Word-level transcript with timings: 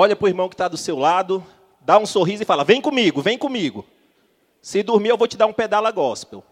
olha 0.00 0.16
para 0.16 0.24
o 0.24 0.28
irmão 0.28 0.48
que 0.48 0.54
está 0.54 0.66
do 0.66 0.78
seu 0.78 0.98
lado, 0.98 1.44
dá 1.80 1.98
um 1.98 2.06
sorriso 2.06 2.42
e 2.42 2.46
fala: 2.46 2.64
Vem 2.64 2.80
comigo, 2.80 3.20
vem 3.20 3.36
comigo. 3.36 3.84
Se 4.62 4.82
dormir, 4.82 5.10
eu 5.10 5.18
vou 5.18 5.28
te 5.28 5.36
dar 5.36 5.46
um 5.46 5.52
pedala 5.52 5.90
gospel. 5.90 6.42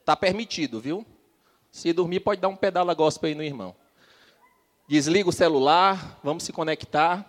Está 0.00 0.14
permitido, 0.14 0.80
viu? 0.80 1.04
Se 1.70 1.92
dormir, 1.92 2.20
pode 2.20 2.40
dar 2.40 2.48
um 2.48 2.56
pedala 2.56 2.92
gospel 2.94 3.28
aí 3.28 3.34
no 3.34 3.42
irmão. 3.42 3.74
Desliga 4.86 5.28
o 5.28 5.32
celular, 5.32 6.18
vamos 6.22 6.42
se 6.42 6.52
conectar. 6.52 7.26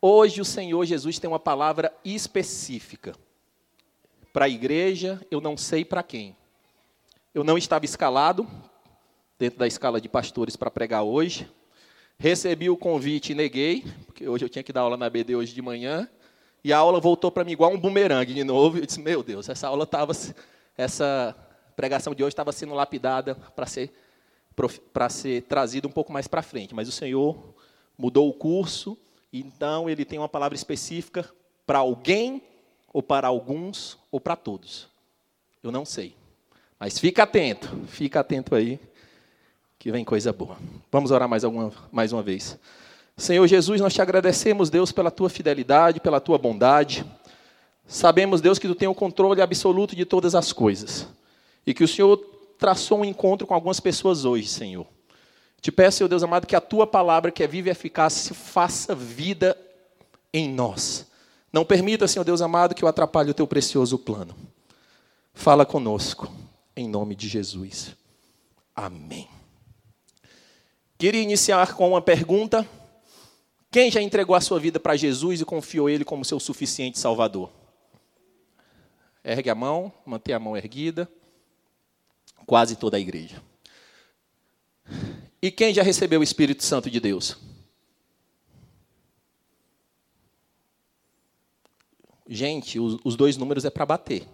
Hoje 0.00 0.40
o 0.40 0.44
Senhor 0.44 0.84
Jesus 0.84 1.18
tem 1.18 1.28
uma 1.28 1.38
palavra 1.38 1.92
específica. 2.04 3.14
Para 4.32 4.46
a 4.46 4.48
igreja, 4.48 5.24
eu 5.30 5.40
não 5.40 5.56
sei 5.56 5.84
para 5.84 6.02
quem. 6.02 6.36
Eu 7.34 7.44
não 7.44 7.58
estava 7.58 7.84
escalado 7.84 8.48
dentro 9.38 9.58
da 9.58 9.66
escala 9.66 10.00
de 10.00 10.08
pastores 10.08 10.56
para 10.56 10.70
pregar 10.70 11.02
hoje. 11.02 11.50
Recebi 12.22 12.68
o 12.68 12.76
convite 12.76 13.32
e 13.32 13.34
neguei, 13.34 13.82
porque 14.04 14.28
hoje 14.28 14.44
eu 14.44 14.48
tinha 14.50 14.62
que 14.62 14.74
dar 14.74 14.82
aula 14.82 14.94
na 14.94 15.08
BD 15.08 15.34
hoje 15.34 15.54
de 15.54 15.62
manhã. 15.62 16.06
E 16.62 16.70
a 16.70 16.76
aula 16.76 17.00
voltou 17.00 17.32
para 17.32 17.44
mim 17.44 17.52
igual 17.52 17.72
um 17.72 17.80
bumerangue 17.80 18.34
de 18.34 18.44
novo. 18.44 18.76
Eu 18.76 18.84
disse: 18.84 19.00
Meu 19.00 19.22
Deus, 19.22 19.48
essa 19.48 19.66
aula 19.66 19.84
estava. 19.84 20.12
Essa 20.76 21.34
pregação 21.74 22.14
de 22.14 22.22
hoje 22.22 22.34
estava 22.34 22.52
sendo 22.52 22.74
lapidada 22.74 23.34
para 23.34 23.64
ser 23.64 23.90
para 24.92 25.08
ser 25.08 25.44
trazido 25.44 25.88
um 25.88 25.90
pouco 25.90 26.12
mais 26.12 26.28
para 26.28 26.42
frente, 26.42 26.74
mas 26.74 26.86
o 26.86 26.92
Senhor 26.92 27.54
mudou 27.96 28.28
o 28.28 28.34
curso, 28.34 28.98
então 29.32 29.88
ele 29.88 30.04
tem 30.04 30.18
uma 30.18 30.28
palavra 30.28 30.54
específica 30.54 31.26
para 31.66 31.78
alguém, 31.78 32.42
ou 32.92 33.02
para 33.02 33.28
alguns, 33.28 33.96
ou 34.10 34.20
para 34.20 34.36
todos. 34.36 34.88
Eu 35.62 35.72
não 35.72 35.86
sei. 35.86 36.14
Mas 36.78 36.98
fica 36.98 37.22
atento, 37.22 37.68
fica 37.86 38.20
atento 38.20 38.54
aí, 38.54 38.78
que 39.80 39.90
vem 39.90 40.04
coisa 40.04 40.30
boa. 40.30 40.58
Vamos 40.92 41.10
orar 41.10 41.26
mais, 41.26 41.42
alguma, 41.42 41.72
mais 41.90 42.12
uma 42.12 42.22
vez. 42.22 42.58
Senhor 43.16 43.46
Jesus, 43.46 43.80
nós 43.80 43.94
te 43.94 44.02
agradecemos, 44.02 44.68
Deus, 44.68 44.92
pela 44.92 45.10
tua 45.10 45.30
fidelidade, 45.30 46.00
pela 46.00 46.20
tua 46.20 46.36
bondade. 46.36 47.02
Sabemos, 47.86 48.42
Deus, 48.42 48.58
que 48.58 48.68
tu 48.68 48.74
tem 48.74 48.86
o 48.86 48.94
controle 48.94 49.40
absoluto 49.40 49.96
de 49.96 50.04
todas 50.04 50.34
as 50.34 50.52
coisas. 50.52 51.08
E 51.66 51.72
que 51.72 51.82
o 51.82 51.88
Senhor 51.88 52.18
traçou 52.58 52.98
um 52.98 53.04
encontro 53.06 53.46
com 53.46 53.54
algumas 53.54 53.80
pessoas 53.80 54.26
hoje, 54.26 54.48
Senhor. 54.48 54.86
Te 55.62 55.72
peço, 55.72 55.96
Senhor 55.96 56.08
Deus 56.08 56.22
amado, 56.22 56.46
que 56.46 56.54
a 56.54 56.60
tua 56.60 56.86
palavra, 56.86 57.30
que 57.30 57.42
é 57.42 57.46
viva 57.46 57.68
e 57.68 57.70
eficaz, 57.70 58.12
se 58.12 58.34
faça 58.34 58.94
vida 58.94 59.56
em 60.30 60.46
nós. 60.52 61.06
Não 61.50 61.64
permita, 61.64 62.06
Senhor 62.06 62.24
Deus 62.24 62.42
amado, 62.42 62.74
que 62.74 62.84
eu 62.84 62.88
atrapalhe 62.88 63.30
o 63.30 63.34
teu 63.34 63.46
precioso 63.46 63.98
plano. 63.98 64.36
Fala 65.32 65.64
conosco, 65.64 66.30
em 66.76 66.86
nome 66.86 67.14
de 67.14 67.28
Jesus. 67.28 67.96
Amém. 68.76 69.39
Queria 71.00 71.22
iniciar 71.22 71.74
com 71.74 71.88
uma 71.88 72.02
pergunta. 72.02 72.68
Quem 73.70 73.90
já 73.90 74.02
entregou 74.02 74.36
a 74.36 74.40
sua 74.42 74.60
vida 74.60 74.78
para 74.78 74.96
Jesus 74.96 75.40
e 75.40 75.46
confiou 75.46 75.88
Ele 75.88 76.04
como 76.04 76.26
seu 76.26 76.38
suficiente 76.38 76.98
Salvador? 76.98 77.50
Ergue 79.24 79.48
a 79.48 79.54
mão, 79.54 79.90
mantenha 80.04 80.36
a 80.36 80.40
mão 80.40 80.54
erguida 80.54 81.10
quase 82.44 82.76
toda 82.76 82.98
a 82.98 83.00
igreja. 83.00 83.42
E 85.40 85.50
quem 85.50 85.72
já 85.72 85.82
recebeu 85.82 86.20
o 86.20 86.22
Espírito 86.22 86.62
Santo 86.64 86.90
de 86.90 87.00
Deus? 87.00 87.38
Gente, 92.28 92.78
os, 92.78 93.16
dois 93.16 93.38
números 93.38 93.64
é 93.64 93.70
para 93.70 93.86
bater. 93.86 94.28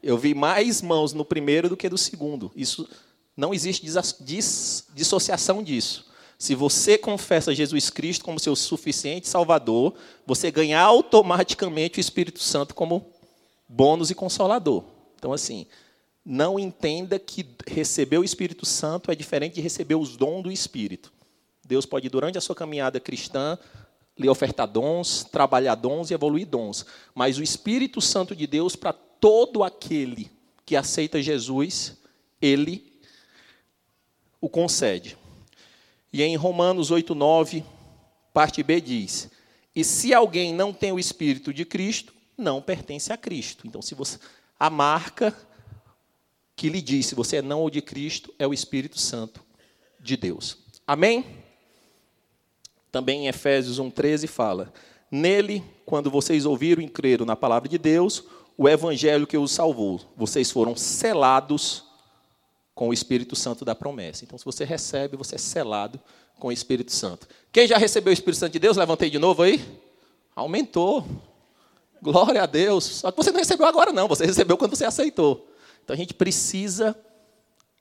Eu 0.00 0.16
vi 0.16 0.32
mais 0.32 0.80
mãos 0.80 1.12
no 1.12 1.24
primeiro 1.24 1.68
do 1.68 1.76
que 1.76 1.90
no 1.90 1.98
segundo. 1.98 2.52
Isso 2.54 2.88
não 3.36 3.52
existe 3.52 3.84
dis, 4.20 4.86
dissociação 4.94 5.60
disso. 5.60 6.13
Se 6.38 6.54
você 6.54 6.98
confessa 6.98 7.54
Jesus 7.54 7.90
Cristo 7.90 8.24
como 8.24 8.40
seu 8.40 8.56
suficiente 8.56 9.28
Salvador, 9.28 9.94
você 10.26 10.50
ganha 10.50 10.80
automaticamente 10.80 11.98
o 11.98 12.00
Espírito 12.00 12.40
Santo 12.40 12.74
como 12.74 13.06
bônus 13.68 14.10
e 14.10 14.14
consolador. 14.14 14.84
Então, 15.16 15.32
assim, 15.32 15.66
não 16.24 16.58
entenda 16.58 17.18
que 17.18 17.46
receber 17.66 18.18
o 18.18 18.24
Espírito 18.24 18.66
Santo 18.66 19.10
é 19.10 19.14
diferente 19.14 19.54
de 19.54 19.60
receber 19.60 19.94
os 19.94 20.16
dons 20.16 20.42
do 20.42 20.52
Espírito. 20.52 21.12
Deus 21.66 21.86
pode, 21.86 22.08
durante 22.08 22.36
a 22.36 22.40
sua 22.40 22.54
caminhada 22.54 23.00
cristã, 23.00 23.58
lhe 24.18 24.28
ofertar 24.28 24.66
dons, 24.66 25.24
trabalhar 25.24 25.74
dons 25.74 26.10
e 26.10 26.14
evoluir 26.14 26.46
dons. 26.46 26.84
Mas 27.14 27.38
o 27.38 27.42
Espírito 27.42 28.00
Santo 28.00 28.34
de 28.34 28.46
Deus, 28.46 28.76
para 28.76 28.92
todo 28.92 29.62
aquele 29.62 30.30
que 30.64 30.76
aceita 30.76 31.22
Jesus, 31.22 31.96
ele 32.40 32.92
o 34.40 34.48
concede. 34.48 35.16
E 36.14 36.22
em 36.22 36.36
Romanos 36.36 36.92
8, 36.92 37.12
9, 37.12 37.64
parte 38.32 38.62
B 38.62 38.80
diz: 38.80 39.28
E 39.74 39.82
se 39.82 40.14
alguém 40.14 40.54
não 40.54 40.72
tem 40.72 40.92
o 40.92 40.98
Espírito 41.00 41.52
de 41.52 41.64
Cristo, 41.64 42.14
não 42.38 42.62
pertence 42.62 43.12
a 43.12 43.16
Cristo. 43.16 43.66
Então, 43.66 43.82
se 43.82 43.96
você. 43.96 44.20
A 44.56 44.70
marca 44.70 45.36
que 46.54 46.68
lhe 46.68 46.80
diz 46.80 47.06
se 47.06 47.16
você 47.16 47.38
é 47.38 47.42
não 47.42 47.62
ou 47.62 47.68
de 47.68 47.82
Cristo 47.82 48.32
é 48.38 48.46
o 48.46 48.54
Espírito 48.54 48.96
Santo 48.96 49.42
de 49.98 50.16
Deus. 50.16 50.56
Amém? 50.86 51.26
Também 52.92 53.24
em 53.24 53.26
Efésios 53.26 53.80
1,13 53.80 54.28
fala: 54.28 54.72
Nele, 55.10 55.64
quando 55.84 56.12
vocês 56.12 56.46
ouviram 56.46 56.80
e 56.80 56.88
creram 56.88 57.26
na 57.26 57.34
palavra 57.34 57.68
de 57.68 57.76
Deus, 57.76 58.22
o 58.56 58.68
evangelho 58.68 59.26
que 59.26 59.36
os 59.36 59.50
salvou, 59.50 60.00
vocês 60.16 60.48
foram 60.48 60.76
selados 60.76 61.83
com 62.74 62.88
o 62.88 62.92
Espírito 62.92 63.36
Santo 63.36 63.64
da 63.64 63.74
promessa. 63.74 64.24
Então, 64.24 64.38
se 64.38 64.44
você 64.44 64.64
recebe, 64.64 65.16
você 65.16 65.36
é 65.36 65.38
selado 65.38 66.00
com 66.38 66.48
o 66.48 66.52
Espírito 66.52 66.92
Santo. 66.92 67.28
Quem 67.52 67.66
já 67.66 67.78
recebeu 67.78 68.10
o 68.10 68.14
Espírito 68.14 68.40
Santo 68.40 68.52
de 68.52 68.58
Deus, 68.58 68.76
levantei 68.76 69.08
de 69.08 69.18
novo 69.18 69.42
aí. 69.42 69.64
Aumentou. 70.34 71.06
Glória 72.02 72.42
a 72.42 72.46
Deus. 72.46 72.84
Só 72.84 73.10
que 73.10 73.16
você 73.16 73.30
não 73.30 73.38
recebeu 73.38 73.66
agora, 73.66 73.92
não. 73.92 74.08
Você 74.08 74.26
recebeu 74.26 74.56
quando 74.56 74.74
você 74.74 74.84
aceitou. 74.84 75.48
Então 75.84 75.94
a 75.94 75.96
gente 75.96 76.14
precisa, 76.14 76.98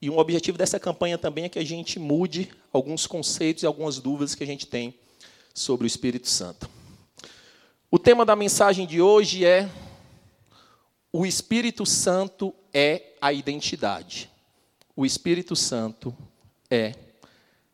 e 0.02 0.10
um 0.10 0.18
objetivo 0.18 0.58
dessa 0.58 0.80
campanha 0.80 1.18
também 1.18 1.46
é 1.46 1.50
que 1.50 1.60
a 1.60 1.66
gente 1.66 1.98
mude 1.98 2.50
alguns 2.72 3.08
conceitos 3.08 3.64
e 3.64 3.66
algumas 3.66 4.00
dúvidas 4.00 4.36
que 4.36 4.44
a 4.44 4.48
gente 4.48 4.68
tem 4.68 4.94
sobre 5.54 5.86
o 5.86 5.88
Espírito 5.88 6.28
Santo. 6.30 6.70
O 7.90 7.98
tema 7.98 8.26
da 8.26 8.36
mensagem 8.36 8.86
de 8.86 9.02
hoje 9.02 9.46
é: 9.46 9.70
o 11.12 11.26
Espírito 11.26 11.86
Santo 11.86 12.54
é 12.74 13.14
a 13.22 13.32
identidade. 13.32 14.30
O 14.96 15.06
Espírito 15.06 15.56
Santo 15.56 16.16
é 16.70 16.94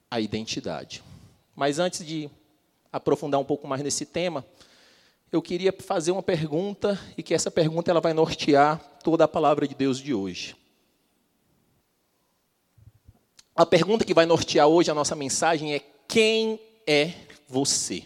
a 0.09 0.19
identidade. 0.19 1.03
Mas 1.56 1.78
antes 1.80 2.06
de 2.06 2.30
aprofundar 2.91 3.40
um 3.40 3.46
pouco 3.46 3.68
mais 3.68 3.81
nesse 3.84 4.06
tema, 4.06 4.46
eu 5.31 5.41
queria 5.41 5.74
fazer 5.74 6.12
uma 6.12 6.24
pergunta 6.24 7.00
e 7.18 7.22
que 7.22 7.34
essa 7.34 7.52
pergunta 7.52 7.91
ela 7.91 8.02
vai 8.02 8.13
nortear 8.13 8.80
toda 9.03 9.25
a 9.25 9.28
palavra 9.28 9.68
de 9.68 9.75
Deus 9.75 10.00
de 10.00 10.13
hoje. 10.13 10.56
A 13.56 13.66
pergunta 13.66 14.06
que 14.06 14.13
vai 14.13 14.25
nortear 14.25 14.68
hoje 14.68 14.90
a 14.90 14.96
nossa 14.96 15.16
mensagem 15.16 15.74
é: 15.74 15.80
quem 16.07 16.59
é 16.88 17.13
você? 17.47 18.03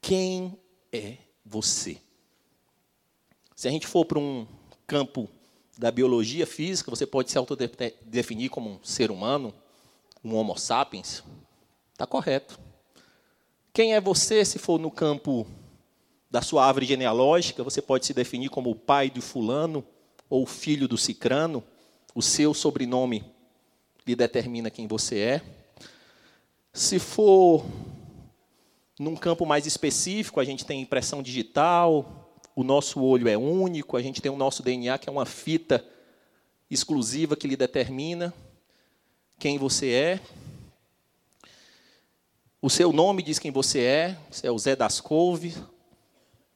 Quem 0.00 0.58
é 0.90 1.18
você? 1.44 1.98
Se 3.54 3.68
a 3.68 3.70
gente 3.70 3.86
for 3.86 4.06
para 4.06 4.18
um 4.18 4.46
campo 4.86 5.28
da 5.78 5.92
biologia 5.92 6.44
física, 6.44 6.90
você 6.90 7.06
pode 7.06 7.30
se 7.30 7.38
autodefinir 7.38 8.50
como 8.50 8.68
um 8.68 8.78
ser 8.82 9.12
humano, 9.12 9.54
um 10.24 10.34
Homo 10.34 10.58
sapiens. 10.58 11.22
Está 11.92 12.04
correto. 12.04 12.58
Quem 13.72 13.94
é 13.94 14.00
você 14.00 14.44
se 14.44 14.58
for 14.58 14.80
no 14.80 14.90
campo 14.90 15.46
da 16.28 16.42
sua 16.42 16.66
árvore 16.66 16.84
genealógica, 16.84 17.62
você 17.62 17.80
pode 17.80 18.06
se 18.06 18.12
definir 18.12 18.48
como 18.48 18.70
o 18.70 18.74
pai 18.74 19.08
do 19.08 19.22
fulano 19.22 19.86
ou 20.28 20.44
filho 20.44 20.88
do 20.88 20.98
cicrano. 20.98 21.62
O 22.12 22.20
seu 22.20 22.52
sobrenome 22.52 23.24
lhe 24.04 24.16
determina 24.16 24.70
quem 24.70 24.88
você 24.88 25.18
é. 25.20 25.42
Se 26.72 26.98
for 26.98 27.64
num 28.98 29.14
campo 29.14 29.46
mais 29.46 29.64
específico, 29.64 30.40
a 30.40 30.44
gente 30.44 30.66
tem 30.66 30.82
impressão 30.82 31.22
digital, 31.22 32.17
o 32.58 32.64
nosso 32.64 33.00
olho 33.00 33.28
é 33.28 33.38
único, 33.38 33.96
a 33.96 34.02
gente 34.02 34.20
tem 34.20 34.32
o 34.32 34.36
nosso 34.36 34.64
DNA, 34.64 34.98
que 34.98 35.08
é 35.08 35.12
uma 35.12 35.24
fita 35.24 35.84
exclusiva 36.68 37.36
que 37.36 37.46
lhe 37.46 37.56
determina 37.56 38.34
quem 39.38 39.56
você 39.56 39.92
é. 39.92 40.20
O 42.60 42.68
seu 42.68 42.92
nome 42.92 43.22
diz 43.22 43.38
quem 43.38 43.52
você 43.52 43.78
é, 43.82 44.18
você 44.28 44.48
é 44.48 44.50
o 44.50 44.58
Zé 44.58 44.74
das 44.74 45.00
Couves, 45.00 45.56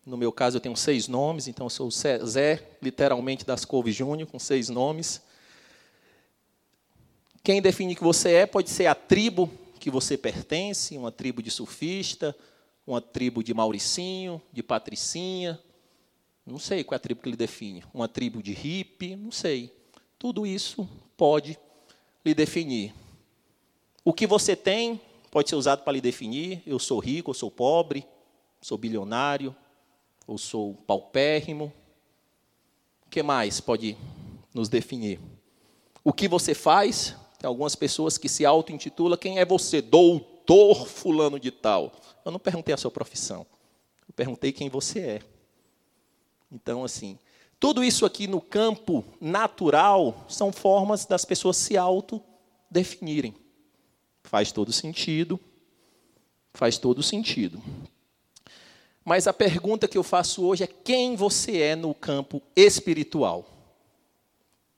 no 0.05 0.17
meu 0.17 0.33
caso, 0.33 0.57
eu 0.57 0.61
tenho 0.61 0.77
seis 0.77 1.07
nomes, 1.07 1.47
então 1.47 1.67
eu 1.67 1.71
sou 1.71 1.89
Zé, 1.89 2.61
literalmente, 2.83 3.47
das 3.47 3.65
Couves 3.65 3.95
Júnior, 3.95 4.29
com 4.29 4.41
seis 4.41 4.69
nomes. 4.69 5.23
Quem 7.45 7.63
define 7.63 7.95
que 7.95 8.03
você 8.03 8.33
é 8.33 8.47
pode 8.47 8.71
ser 8.71 8.87
a 8.87 8.95
tribo 8.97 9.49
que 9.79 9.89
você 9.89 10.19
pertence, 10.19 10.99
uma 10.99 11.13
tribo 11.13 11.41
de 11.41 11.53
surfista, 11.53 12.35
uma 12.85 13.01
tribo 13.01 13.41
de 13.41 13.55
Mauricinho, 13.55 14.43
de 14.53 14.65
Patricinha. 14.65 15.61
Não 16.45 16.59
sei 16.59 16.83
qual 16.83 16.97
é 16.97 16.99
a 16.99 17.01
tribo 17.01 17.23
que 17.23 17.29
ele 17.29 17.37
define. 17.37 17.85
Uma 17.95 18.09
tribo 18.09 18.43
de 18.43 18.53
hippie, 18.53 19.17
não 19.17 19.31
sei. 19.31 19.73
Tudo 20.19 20.47
isso 20.47 20.89
pode 21.17 21.59
lhe 22.25 22.35
definir. 22.35 22.95
O 24.05 24.13
que 24.13 24.27
você 24.27 24.57
tem 24.57 25.01
pode 25.31 25.49
ser 25.49 25.57
usado 25.57 25.83
para 25.83 25.93
lhe 25.93 26.01
definir: 26.01 26.63
eu 26.67 26.79
sou 26.79 26.99
rico, 26.99 27.31
eu 27.31 27.35
sou 27.35 27.51
pobre, 27.51 28.07
sou 28.61 28.77
bilionário, 28.77 29.55
ou 30.27 30.37
sou 30.37 30.75
paupérrimo. 30.87 31.73
O 33.07 33.11
que 33.11 33.23
mais 33.23 33.61
pode 33.61 33.97
nos 34.53 34.69
definir? 34.69 35.21
O 36.05 36.13
que 36.13 36.27
você 36.27 36.55
faz? 36.55 37.17
Tem 37.39 37.47
algumas 37.47 37.77
pessoas 37.77 38.19
que 38.19 38.29
se 38.29 38.45
auto-intitulam: 38.45 39.17
quem 39.17 39.39
é 39.39 39.45
você? 39.45 39.81
Doutor 39.81 40.87
Fulano 40.89 41.39
de 41.39 41.51
Tal. 41.51 41.93
Eu 42.25 42.33
não 42.33 42.41
perguntei 42.41 42.75
a 42.75 42.79
sua 42.79 42.91
profissão, 42.91 43.47
eu 44.09 44.15
perguntei 44.15 44.51
quem 44.53 44.69
você 44.69 45.01
é. 45.01 45.23
Então, 46.53 46.85
assim, 46.85 47.19
tudo 47.59 47.83
isso 47.83 48.05
aqui 48.05 48.27
no 48.27 48.41
campo 48.41 49.03
natural 49.19 50.27
são 50.29 50.53
formas 50.53 51.07
das 51.07 51.25
pessoas 51.25 51.57
se 51.57 51.77
auto-definirem. 51.79 53.35
Faz 54.23 54.53
todo 54.53 54.71
sentido. 54.71 55.41
Faz 56.53 56.77
todo 56.77 57.03
sentido. 57.03 57.63
Mas 59.03 59.27
a 59.27 59.33
pergunta 59.33 59.89
que 59.89 59.97
eu 59.97 60.03
faço 60.03 60.45
hoje 60.45 60.65
é: 60.65 60.67
quem 60.67 61.17
você 61.17 61.59
é 61.59 61.75
no 61.75 61.95
campo 61.95 62.43
espiritual? 62.55 63.49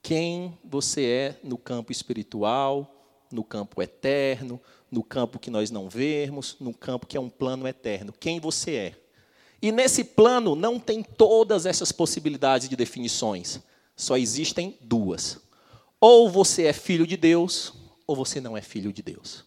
Quem 0.01 0.57
você 0.63 1.05
é 1.05 1.39
no 1.43 1.57
campo 1.57 1.91
espiritual, 1.91 2.89
no 3.31 3.43
campo 3.43 3.81
eterno, 3.81 4.61
no 4.89 5.03
campo 5.03 5.39
que 5.39 5.49
nós 5.49 5.71
não 5.71 5.89
vemos, 5.89 6.55
no 6.59 6.73
campo 6.73 7.07
que 7.07 7.17
é 7.17 7.19
um 7.19 7.29
plano 7.29 7.67
eterno? 7.67 8.13
Quem 8.13 8.39
você 8.39 8.75
é? 8.75 9.04
E 9.61 9.71
nesse 9.71 10.03
plano 10.03 10.55
não 10.55 10.79
tem 10.79 11.01
todas 11.01 11.65
essas 11.65 11.91
possibilidades 11.91 12.69
de 12.69 12.75
definições, 12.75 13.59
só 13.95 14.17
existem 14.17 14.77
duas. 14.81 15.39
Ou 15.99 16.29
você 16.29 16.63
é 16.63 16.73
filho 16.73 17.07
de 17.07 17.17
Deus, 17.17 17.73
ou 18.05 18.15
você 18.15 18.39
não 18.39 18.55
é 18.55 18.61
filho 18.61 18.91
de 18.93 19.01
Deus. 19.01 19.43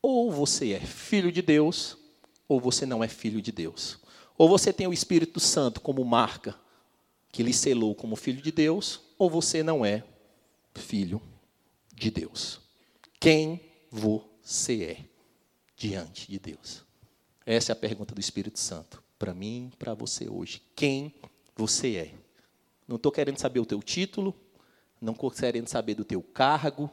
Ou 0.00 0.30
você 0.30 0.72
é 0.72 0.80
filho 0.80 1.32
de 1.32 1.42
Deus, 1.42 1.96
ou 2.48 2.60
você 2.60 2.86
não 2.86 3.02
é 3.02 3.08
filho 3.08 3.42
de 3.42 3.50
Deus. 3.50 3.98
Ou 4.36 4.48
você 4.48 4.72
tem 4.72 4.86
o 4.86 4.92
Espírito 4.92 5.40
Santo 5.40 5.80
como 5.80 6.04
marca 6.04 6.54
que 7.30 7.42
lhe 7.42 7.52
selou 7.52 7.94
como 7.94 8.14
filho 8.14 8.40
de 8.40 8.52
Deus, 8.52 9.00
ou 9.18 9.28
você 9.28 9.62
não 9.62 9.84
é 9.84 10.04
filho 10.74 11.20
de 11.92 12.10
Deus. 12.10 12.60
Quem 13.18 13.60
você 13.90 14.84
é 14.84 15.04
diante 15.76 16.30
de 16.30 16.38
Deus? 16.38 16.84
Essa 17.46 17.72
é 17.72 17.74
a 17.74 17.76
pergunta 17.76 18.14
do 18.14 18.20
Espírito 18.20 18.58
Santo 18.58 19.02
para 19.18 19.34
mim, 19.34 19.70
para 19.78 19.94
você 19.94 20.28
hoje. 20.28 20.62
Quem 20.74 21.14
você 21.56 21.96
é? 21.96 22.14
Não 22.86 22.96
estou 22.96 23.12
querendo 23.12 23.38
saber 23.38 23.60
o 23.60 23.66
teu 23.66 23.82
título, 23.82 24.34
não 25.00 25.12
estou 25.12 25.30
querendo 25.30 25.68
saber 25.68 25.94
do 25.94 26.04
teu 26.04 26.22
cargo, 26.22 26.90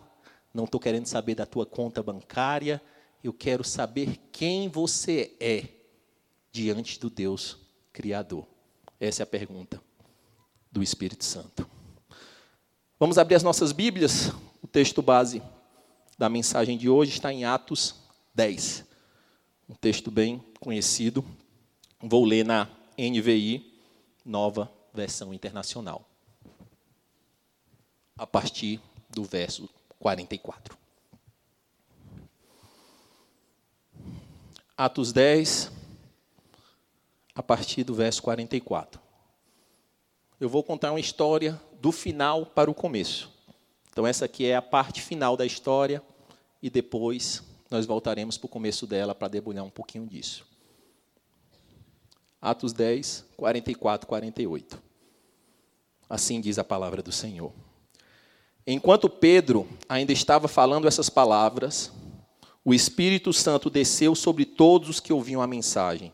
não 0.54 0.66
estou 0.66 0.80
querendo 0.80 1.06
saber 1.06 1.36
da 1.36 1.46
tua 1.46 1.66
conta 1.66 2.04
bancária, 2.04 2.82
eu 3.24 3.32
quero 3.32 3.64
saber 3.64 4.20
quem 4.32 4.68
você 4.68 5.36
é 5.40 5.68
diante 6.52 7.00
do 7.00 7.10
Deus 7.10 7.58
Criador. 7.94 8.48
Essa 9.00 9.24
é 9.24 9.26
a 9.26 9.28
pergunta 9.28 9.82
do 10.72 10.82
Espírito 10.82 11.24
Santo. 11.24 11.70
Vamos 13.00 13.18
abrir 13.18 13.36
as 13.36 13.44
nossas 13.44 13.72
Bíblias. 13.72 14.32
O 14.62 14.68
texto 14.68 15.02
base 15.02 15.42
da 16.18 16.30
mensagem 16.30 16.78
de 16.78 16.88
hoje 16.90 17.12
está 17.12 17.32
em 17.34 17.46
Atos 17.46 17.96
10. 18.34 18.91
Um 19.70 19.76
texto 19.76 20.12
bem 20.12 20.44
conhecido. 20.60 21.26
Vou 22.00 22.26
ler 22.26 22.46
na 22.46 22.68
NVI, 22.98 23.80
nova 24.26 24.72
versão 24.94 25.34
internacional. 25.34 26.08
A 28.18 28.28
partir 28.28 28.80
do 29.10 29.24
verso 29.24 29.70
44. 30.00 30.78
Atos 34.78 35.14
10, 35.14 35.72
a 37.36 37.44
partir 37.44 37.84
do 37.84 37.94
verso 37.94 38.22
44. 38.24 39.00
Eu 40.40 40.50
vou 40.50 40.64
contar 40.64 40.92
uma 40.92 41.00
história 41.00 41.62
do 41.80 41.92
final 41.92 42.46
para 42.46 42.70
o 42.70 42.74
começo. 42.74 43.32
Então, 43.92 44.08
essa 44.08 44.26
aqui 44.26 44.46
é 44.46 44.56
a 44.56 44.62
parte 44.62 45.02
final 45.02 45.38
da 45.38 45.46
história, 45.46 46.02
e 46.62 46.70
depois 46.70 47.44
nós 47.72 47.86
voltaremos 47.86 48.38
para 48.38 48.48
o 48.48 48.50
começo 48.50 48.86
dela 48.86 49.16
para 49.16 49.30
debulhar 49.30 49.64
um 49.64 49.70
pouquinho 49.70 50.06
disso. 50.06 50.46
Atos 52.42 52.74
10, 52.74 53.24
44, 53.38 54.06
48. 54.08 54.82
Assim 56.10 56.42
diz 56.42 56.60
a 56.60 56.66
palavra 56.66 57.02
do 57.02 57.14
Senhor. 57.14 57.54
Enquanto 58.68 59.10
Pedro 59.10 59.66
ainda 59.88 60.12
estava 60.12 60.50
falando 60.50 60.86
essas 60.86 61.10
palavras, 61.10 61.92
o 62.66 62.74
Espírito 62.74 63.32
Santo 63.32 63.70
desceu 63.70 64.16
sobre 64.16 64.44
todos 64.44 64.90
os 64.90 65.00
que 65.00 65.14
ouviam 65.14 65.42
a 65.42 65.48
mensagem. 65.48 66.14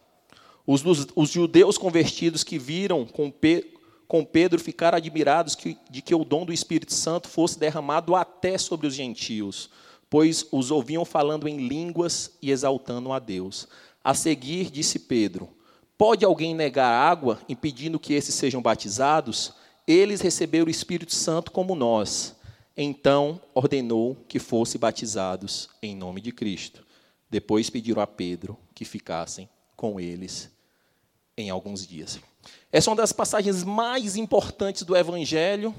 Os, 0.66 0.84
os 1.16 1.30
judeus 1.30 1.78
convertidos 1.78 2.44
que 2.44 2.60
viram 2.60 3.04
com, 3.04 3.32
Pe, 3.32 3.74
com 4.08 4.24
Pedro 4.24 4.60
ficaram 4.60 4.98
admirados 4.98 5.56
que, 5.56 5.76
de 5.90 6.04
que 6.04 6.14
o 6.14 6.24
dom 6.24 6.46
do 6.46 6.54
Espírito 6.54 6.94
Santo 6.94 7.28
fosse 7.28 7.58
derramado 7.58 8.16
até 8.16 8.58
sobre 8.58 8.86
os 8.86 8.94
gentios, 8.94 9.70
pois 10.10 10.46
os 10.52 10.72
ouviam 10.72 11.04
falando 11.06 11.48
em 11.48 11.68
línguas 11.68 12.32
e 12.42 12.52
exaltando 12.52 13.12
a 13.12 13.20
Deus. 13.20 13.68
A 14.04 14.14
seguir, 14.14 14.70
disse 14.72 15.00
Pedro: 15.00 15.50
Pode 15.98 16.24
alguém 16.24 16.54
negar 16.54 16.90
água, 16.90 17.40
impedindo 17.50 18.00
que 18.00 18.14
esses 18.14 18.36
sejam 18.36 18.62
batizados? 18.62 19.54
Eles 19.88 20.22
receberam 20.22 20.68
o 20.68 20.70
Espírito 20.70 21.14
Santo 21.14 21.52
como 21.52 21.76
nós. 21.76 22.36
Então 22.76 23.42
ordenou 23.56 24.16
que 24.28 24.38
fossem 24.38 24.80
batizados 24.80 25.70
em 25.82 25.96
nome 25.96 26.22
de 26.22 26.32
Cristo. 26.32 26.86
Depois 27.30 27.70
pediram 27.70 28.02
a 28.02 28.08
Pedro 28.08 28.58
que 28.76 28.86
ficassem 28.86 29.50
com 29.76 30.00
eles 30.00 30.52
em 31.38 31.50
alguns 31.50 31.86
dias. 31.86 32.20
Essa 32.72 32.90
é 32.90 32.92
uma 32.92 32.98
das 32.98 33.12
passagens 33.12 33.64
mais 33.64 34.16
importantes 34.16 34.84
do 34.84 34.96
Evangelho 34.96 35.74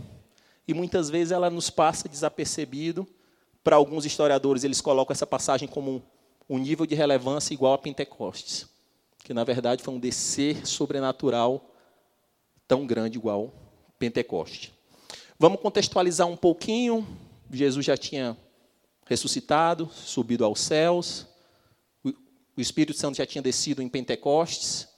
e 0.66 0.74
muitas 0.74 1.08
vezes 1.08 1.32
ela 1.32 1.48
nos 1.48 1.70
passa 1.70 2.08
desapercebido. 2.08 3.06
Para 3.68 3.76
alguns 3.76 4.06
historiadores, 4.06 4.64
eles 4.64 4.80
colocam 4.80 5.12
essa 5.12 5.26
passagem 5.26 5.68
como 5.68 6.02
um 6.48 6.56
nível 6.56 6.86
de 6.86 6.94
relevância 6.94 7.52
igual 7.52 7.74
a 7.74 7.78
Pentecostes, 7.78 8.66
que 9.22 9.34
na 9.34 9.44
verdade 9.44 9.82
foi 9.82 9.92
um 9.92 10.00
descer 10.00 10.66
sobrenatural 10.66 11.70
tão 12.66 12.86
grande 12.86 13.18
igual 13.18 13.52
Pentecoste. 13.98 14.72
Vamos 15.38 15.60
contextualizar 15.60 16.26
um 16.26 16.34
pouquinho. 16.34 17.06
Jesus 17.52 17.84
já 17.84 17.94
tinha 17.94 18.34
ressuscitado, 19.04 19.90
subido 19.92 20.46
aos 20.46 20.60
céus. 20.60 21.26
O 22.02 22.14
Espírito 22.62 22.96
Santo 22.96 23.18
já 23.18 23.26
tinha 23.26 23.42
descido 23.42 23.82
em 23.82 23.88
Pentecostes. 23.90 24.88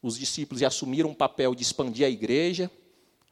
Os 0.00 0.18
discípulos 0.18 0.62
já 0.62 0.68
assumiram 0.68 1.10
o 1.10 1.14
papel 1.14 1.54
de 1.54 1.62
expandir 1.62 2.06
a 2.06 2.08
igreja. 2.08 2.70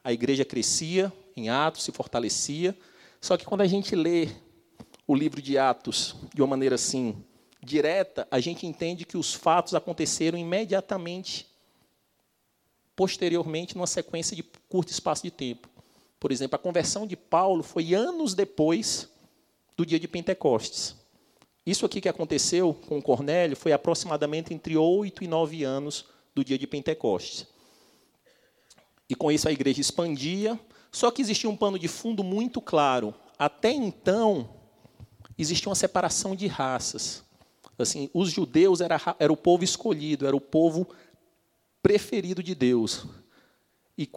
A 0.04 0.12
igreja 0.12 0.44
crescia 0.44 1.10
em 1.34 1.48
Atos, 1.48 1.84
se 1.84 1.90
fortalecia. 1.90 2.76
Só 3.18 3.38
que 3.38 3.46
quando 3.46 3.62
a 3.62 3.66
gente 3.66 3.96
lê 3.96 4.28
o 5.06 5.14
livro 5.14 5.42
de 5.42 5.58
Atos 5.58 6.16
de 6.34 6.40
uma 6.40 6.48
maneira 6.48 6.74
assim 6.74 7.24
direta, 7.62 8.28
a 8.30 8.40
gente 8.40 8.66
entende 8.66 9.04
que 9.04 9.16
os 9.16 9.32
fatos 9.32 9.74
aconteceram 9.74 10.38
imediatamente 10.38 11.46
posteriormente 12.94 13.74
numa 13.74 13.86
sequência 13.86 14.36
de 14.36 14.42
curto 14.42 14.90
espaço 14.90 15.22
de 15.22 15.30
tempo. 15.30 15.68
Por 16.20 16.30
exemplo, 16.30 16.56
a 16.56 16.58
conversão 16.58 17.06
de 17.06 17.16
Paulo 17.16 17.62
foi 17.62 17.94
anos 17.94 18.34
depois 18.34 19.08
do 19.76 19.84
dia 19.84 19.98
de 19.98 20.06
Pentecostes. 20.06 20.94
Isso 21.66 21.84
aqui 21.84 22.00
que 22.00 22.08
aconteceu 22.08 22.74
com 22.86 23.02
Cornélio 23.02 23.56
foi 23.56 23.72
aproximadamente 23.72 24.52
entre 24.52 24.76
oito 24.76 25.24
e 25.24 25.28
nove 25.28 25.64
anos 25.64 26.06
do 26.34 26.44
dia 26.44 26.58
de 26.58 26.66
Pentecostes. 26.66 27.46
E 29.08 29.14
com 29.14 29.30
isso 29.30 29.48
a 29.48 29.52
igreja 29.52 29.80
expandia, 29.80 30.58
só 30.92 31.10
que 31.10 31.22
existia 31.22 31.50
um 31.50 31.56
pano 31.56 31.78
de 31.78 31.88
fundo 31.88 32.22
muito 32.22 32.60
claro. 32.60 33.14
Até 33.38 33.70
então, 33.70 34.48
existia 35.38 35.68
uma 35.68 35.74
separação 35.74 36.34
de 36.34 36.46
raças. 36.46 37.24
Assim, 37.78 38.08
os 38.14 38.30
judeus 38.30 38.80
era, 38.80 39.00
era 39.18 39.32
o 39.32 39.36
povo 39.36 39.64
escolhido, 39.64 40.26
era 40.26 40.36
o 40.36 40.40
povo 40.40 40.88
preferido 41.82 42.42
de 42.42 42.54
Deus. 42.54 43.06
E 43.98 44.08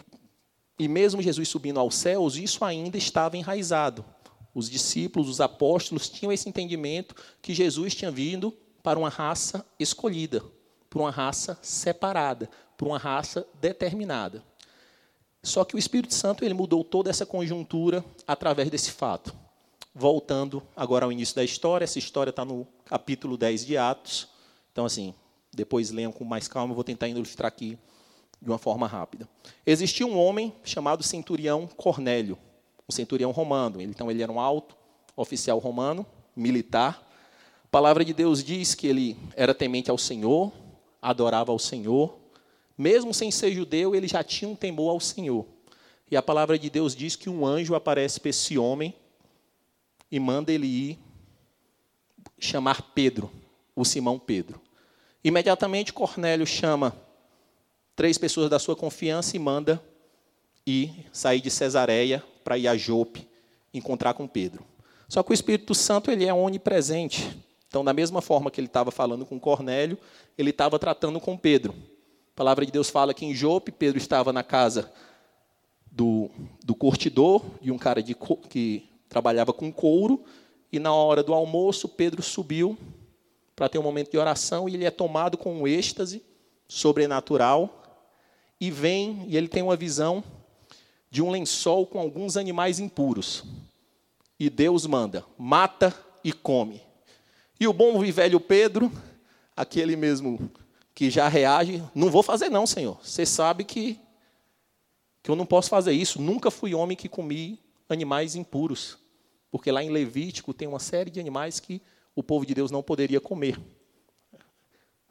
e 0.80 0.88
mesmo 0.88 1.22
Jesus 1.22 1.50
subindo 1.50 1.80
aos 1.80 1.96
céus, 1.96 2.36
isso 2.36 2.64
ainda 2.64 2.98
estava 2.98 3.36
enraizado. 3.36 4.06
Os 4.54 4.70
discípulos, 4.70 5.28
os 5.28 5.42
apóstolos 5.42 6.10
tinham 6.10 6.32
esse 6.32 6.48
entendimento 6.48 7.16
que 7.42 7.54
Jesus 7.54 7.96
tinha 7.96 8.12
vindo 8.12 8.56
para 8.84 9.00
uma 9.00 9.10
raça 9.10 9.66
escolhida, 9.80 10.44
para 10.90 11.00
uma 11.00 11.12
raça 11.12 11.58
separada, 11.62 12.50
para 12.78 12.88
uma 12.88 12.98
raça 12.98 13.46
determinada. 13.60 14.44
Só 15.42 15.64
que 15.66 15.76
o 15.76 15.80
Espírito 15.80 16.14
Santo 16.14 16.46
ele 16.46 16.54
mudou 16.54 16.84
toda 16.84 17.10
essa 17.10 17.26
conjuntura 17.26 18.06
através 18.28 18.70
desse 18.70 18.92
fato. 18.92 19.36
Voltando 20.00 20.62
agora 20.76 21.06
ao 21.06 21.12
início 21.12 21.36
da 21.36 21.44
história, 21.44 21.84
essa 21.84 21.98
história 21.98 22.30
está 22.30 22.46
no 22.46 22.68
capítulo 22.86 23.36
10 23.36 23.66
de 23.66 23.78
Atos. 23.78 24.28
Então, 24.72 24.86
assim, 24.86 25.12
depois 25.52 25.90
leiam 25.90 26.12
com 26.12 26.24
mais 26.24 26.48
calma, 26.48 26.76
vou 26.76 26.84
tentar 26.84 27.08
ilustrar 27.08 27.48
aqui 27.48 27.80
de 28.40 28.48
uma 28.48 28.60
forma 28.60 28.86
rápida. 28.86 29.28
Existia 29.66 30.06
um 30.06 30.16
homem 30.16 30.54
chamado 30.64 31.02
centurião 31.02 31.66
Cornélio, 31.66 32.38
um 32.88 32.94
centurião 32.94 33.32
romano. 33.32 33.82
Então 33.82 34.12
ele 34.12 34.22
era 34.22 34.32
um 34.32 34.40
alto 34.40 34.78
oficial 35.16 35.58
romano, 35.58 36.06
militar, 36.36 37.04
A 37.64 37.68
palavra 37.68 38.06
de 38.06 38.14
Deus 38.14 38.44
diz 38.44 38.76
que 38.76 38.86
ele 38.86 39.18
era 39.36 39.52
temente 39.52 39.90
ao 39.90 39.98
Senhor, 39.98 40.52
adorava 41.02 41.52
ao 41.52 41.58
Senhor, 41.58 42.20
mesmo 42.78 43.16
sem 43.16 43.32
ser 43.32 43.52
judeu, 43.52 43.96
ele 43.96 44.08
já 44.08 44.24
tinha 44.24 44.48
um 44.48 44.56
temor 44.56 44.92
ao 44.92 45.00
Senhor. 45.00 45.44
E 46.12 46.16
a 46.16 46.22
palavra 46.22 46.60
de 46.60 46.70
Deus 46.70 46.96
diz 46.96 47.16
que 47.16 47.32
um 47.32 47.48
anjo 47.48 47.74
aparece 47.74 48.20
para 48.20 48.30
esse 48.30 48.60
homem 48.60 48.94
e 50.12 50.20
manda 50.20 50.52
ele 50.52 50.68
ir 50.68 51.00
chamar 52.40 52.82
Pedro, 52.94 53.32
o 53.76 53.84
Simão 53.84 54.20
Pedro. 54.20 54.62
Imediatamente 55.24 55.92
Cornélio 55.92 56.46
chama 56.46 56.96
três 57.96 58.18
pessoas 58.18 58.50
da 58.50 58.60
sua 58.60 58.76
confiança 58.76 59.36
e 59.36 59.40
manda 59.40 59.84
ir 60.66 61.06
sair 61.12 61.42
de 61.42 61.50
Cesareia 61.50 62.24
para 62.44 62.58
ir 62.58 62.68
a 62.68 62.78
Jope 62.78 63.28
encontrar 63.74 64.14
com 64.14 64.28
Pedro. 64.28 64.64
Só 65.08 65.24
que 65.24 65.32
o 65.32 65.34
Espírito 65.34 65.74
Santo 65.74 66.12
ele 66.12 66.26
é 66.26 66.34
onipresente. 66.34 67.38
Então, 67.68 67.84
da 67.84 67.94
mesma 67.94 68.22
forma 68.22 68.52
que 68.52 68.60
ele 68.60 68.68
estava 68.68 68.92
falando 68.92 69.26
com 69.26 69.40
Cornélio, 69.40 69.98
ele 70.38 70.52
estava 70.52 70.78
tratando 70.78 71.20
com 71.20 71.38
Pedro. 71.38 71.74
A 72.34 72.36
palavra 72.36 72.66
de 72.66 72.72
Deus 72.72 72.90
fala 72.90 73.14
que 73.14 73.26
em 73.26 73.34
Jope, 73.34 73.72
Pedro 73.72 73.98
estava 73.98 74.32
na 74.32 74.44
casa 74.44 74.92
do, 75.92 76.30
do 76.64 76.76
curtidor, 76.76 77.44
de 77.62 77.72
um 77.72 77.78
cara 77.78 78.02
de, 78.04 78.16
que 78.50 78.88
trabalhava 79.10 79.54
com 79.54 79.72
couro, 79.72 80.24
e 80.72 80.80
na 80.80 80.94
hora 80.94 81.24
do 81.24 81.34
almoço, 81.34 81.88
Pedro 81.88 82.22
subiu 82.22 82.78
para 83.56 83.70
ter 83.70 83.80
um 83.80 83.84
momento 83.84 84.12
de 84.12 84.18
oração, 84.18 84.68
e 84.68 84.76
ele 84.76 84.86
é 84.86 84.92
tomado 84.92 85.38
com 85.38 85.62
um 85.62 85.68
êxtase 85.68 86.24
sobrenatural, 86.68 87.84
e 88.60 88.70
vem, 88.70 89.26
e 89.28 89.38
ele 89.38 89.48
tem 89.48 89.64
uma 89.64 89.76
visão 89.76 90.24
de 91.10 91.22
um 91.22 91.30
lençol 91.30 91.86
com 91.86 92.00
alguns 92.00 92.38
animais 92.38 92.80
impuros. 92.80 93.44
E 94.40 94.50
Deus 94.50 94.86
manda: 94.86 95.26
mata 95.38 95.96
e 96.24 96.34
come. 96.34 96.82
E 97.60 97.68
o 97.68 97.74
bom 97.74 98.04
e 98.04 98.12
velho 98.12 98.40
Pedro, 98.40 98.92
aquele 99.56 99.96
mesmo 99.96 100.52
que 100.94 101.10
já 101.10 101.28
reage, 101.28 101.84
não 101.94 102.10
vou 102.10 102.22
fazer 102.22 102.50
não, 102.50 102.68
Senhor. 102.68 103.00
Você 103.04 103.26
sabe 103.26 103.64
que 103.64 104.00
que 105.28 105.32
eu 105.32 105.36
não 105.36 105.46
posso 105.46 105.70
fazer 105.70 105.92
isso. 105.92 106.22
Nunca 106.22 106.50
fui 106.50 106.74
homem 106.74 106.96
que 106.96 107.10
comi 107.10 107.60
animais 107.90 108.36
impuros, 108.36 108.98
porque 109.50 109.72
lá 109.72 109.84
em 109.84 109.90
Levítico 109.90 110.54
tem 110.54 110.68
uma 110.68 110.80
série 110.80 111.10
de 111.10 111.20
animais 111.20 111.60
que 111.60 111.82
o 112.16 112.24
povo 112.24 112.46
de 112.46 112.54
Deus 112.54 112.72
não 112.72 112.84
poderia 112.84 113.22
comer. 113.22 113.60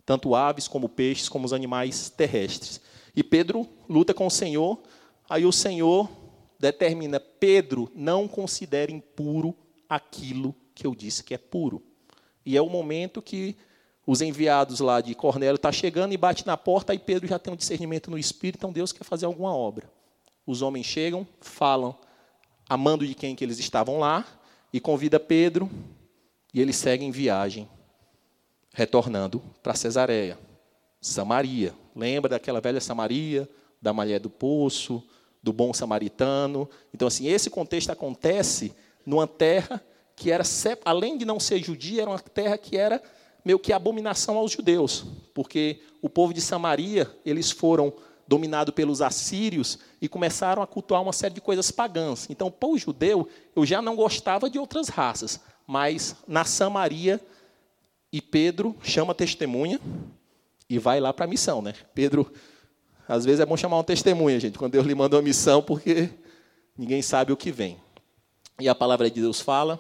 Tanto 0.05 0.35
aves 0.35 0.69
como 0.69 0.89
peixes, 0.89 1.29
como 1.29 1.47
os 1.47 1.53
animais 1.53 2.11
terrestres. 2.11 2.81
E 3.15 3.25
Pedro 3.25 3.69
luta 3.89 4.13
com 4.13 4.27
o 4.27 4.31
Senhor, 4.31 4.81
aí 5.29 5.45
o 5.45 5.53
Senhor 5.53 6.09
determina: 6.59 7.19
Pedro, 7.19 7.91
não 7.95 8.29
considere 8.29 8.93
impuro 8.93 9.55
aquilo 9.89 10.55
que 10.75 10.87
eu 10.87 10.95
disse 10.95 11.25
que 11.25 11.35
é 11.35 11.39
puro. 11.39 11.83
E 12.45 12.57
é 12.57 12.63
o 12.63 12.69
momento 12.69 13.23
que 13.23 13.57
os 14.07 14.21
enviados 14.21 14.79
lá 14.79 15.01
de 15.01 15.15
Cornélio 15.15 15.57
estão 15.57 15.71
tá 15.71 15.77
chegando 15.77 16.13
e 16.13 16.17
bate 16.17 16.47
na 16.47 16.57
porta, 16.57 16.95
e 16.95 16.99
Pedro 16.99 17.27
já 17.27 17.39
tem 17.39 17.53
um 17.53 17.57
discernimento 17.57 18.11
no 18.11 18.19
espírito, 18.19 18.59
então 18.59 18.73
Deus 18.73 18.93
quer 18.93 19.03
fazer 19.03 19.27
alguma 19.27 19.55
obra. 19.55 19.91
Os 20.47 20.63
homens 20.63 20.87
chegam, 20.87 21.27
falam 21.41 21.99
amando 22.69 23.07
de 23.07 23.15
quem 23.15 23.35
que 23.35 23.45
eles 23.45 23.59
estavam 23.59 23.99
lá, 23.99 24.25
e 24.73 24.81
convida 24.81 25.19
Pedro, 25.19 25.71
e 26.53 26.61
eles 26.61 26.77
seguem 26.77 27.11
viagem, 27.11 27.69
retornando 28.73 29.43
para 29.63 29.75
Cesareia, 29.75 30.39
Samaria. 31.01 31.75
Lembra 31.95 32.31
daquela 32.31 32.61
velha 32.61 32.81
Samaria, 32.81 33.49
da 33.81 33.93
mulher 33.93 34.21
do 34.21 34.29
poço, 34.29 35.03
do 35.43 35.53
bom 35.53 35.73
samaritano? 35.73 36.69
Então, 36.93 37.09
assim, 37.09 37.29
esse 37.29 37.49
contexto 37.49 37.91
acontece 37.91 38.75
numa 39.05 39.27
terra 39.27 39.83
que 40.17 40.31
era, 40.31 40.43
além 40.85 41.17
de 41.17 41.25
não 41.25 41.39
ser 41.39 41.63
judia, 41.63 42.03
era 42.03 42.11
uma 42.11 42.19
terra 42.19 42.59
que 42.59 42.77
era 42.77 43.03
meio 43.45 43.59
que 43.59 43.73
abominação 43.73 44.37
aos 44.39 44.51
judeus, 44.51 45.05
porque 45.33 45.81
o 46.03 46.09
povo 46.09 46.35
de 46.35 46.41
Samaria, 46.41 47.09
eles 47.25 47.51
foram 47.51 47.93
dominados 48.29 48.75
pelos 48.75 49.01
assírios 49.01 49.79
e 50.01 50.09
começaram 50.09 50.63
a 50.63 50.67
cultuar 50.67 51.03
uma 51.03 51.13
série 51.13 51.35
de 51.35 51.41
coisas 51.41 51.71
pagãs. 51.71 52.27
Então, 52.29 52.51
para 52.51 52.69
o 52.69 52.79
judeu, 52.79 53.29
eu 53.55 53.65
já 53.65 53.81
não 53.81 53.95
gostava 53.95 54.51
de 54.51 54.59
outras 54.59 54.89
raças, 54.89 55.41
mas 55.67 56.17
na 56.27 56.45
Samaria, 56.45 57.21
e 58.13 58.23
Pedro 58.23 58.75
chama 58.83 59.15
testemunha 59.15 59.81
e 60.71 60.79
vai 60.79 61.01
lá 61.01 61.13
para 61.13 61.25
a 61.27 61.29
missão, 61.29 61.61
né? 61.61 61.75
Pedro, 61.95 62.33
às 63.09 63.25
vezes 63.25 63.41
é 63.41 63.47
bom 63.47 63.57
chamar 63.57 63.77
uma 63.77 63.85
testemunha, 63.85 64.41
gente, 64.41 64.59
quando 64.59 64.73
Deus 64.73 64.87
lhe 64.87 64.95
manda 64.95 65.17
uma 65.17 65.23
missão, 65.23 65.63
porque 65.63 66.11
ninguém 66.77 67.03
sabe 67.03 67.33
o 67.33 67.37
que 67.37 67.53
vem. 67.53 67.79
E 68.59 68.69
a 68.69 68.75
palavra 68.75 69.11
de 69.11 69.21
Deus 69.21 69.41
fala 69.41 69.79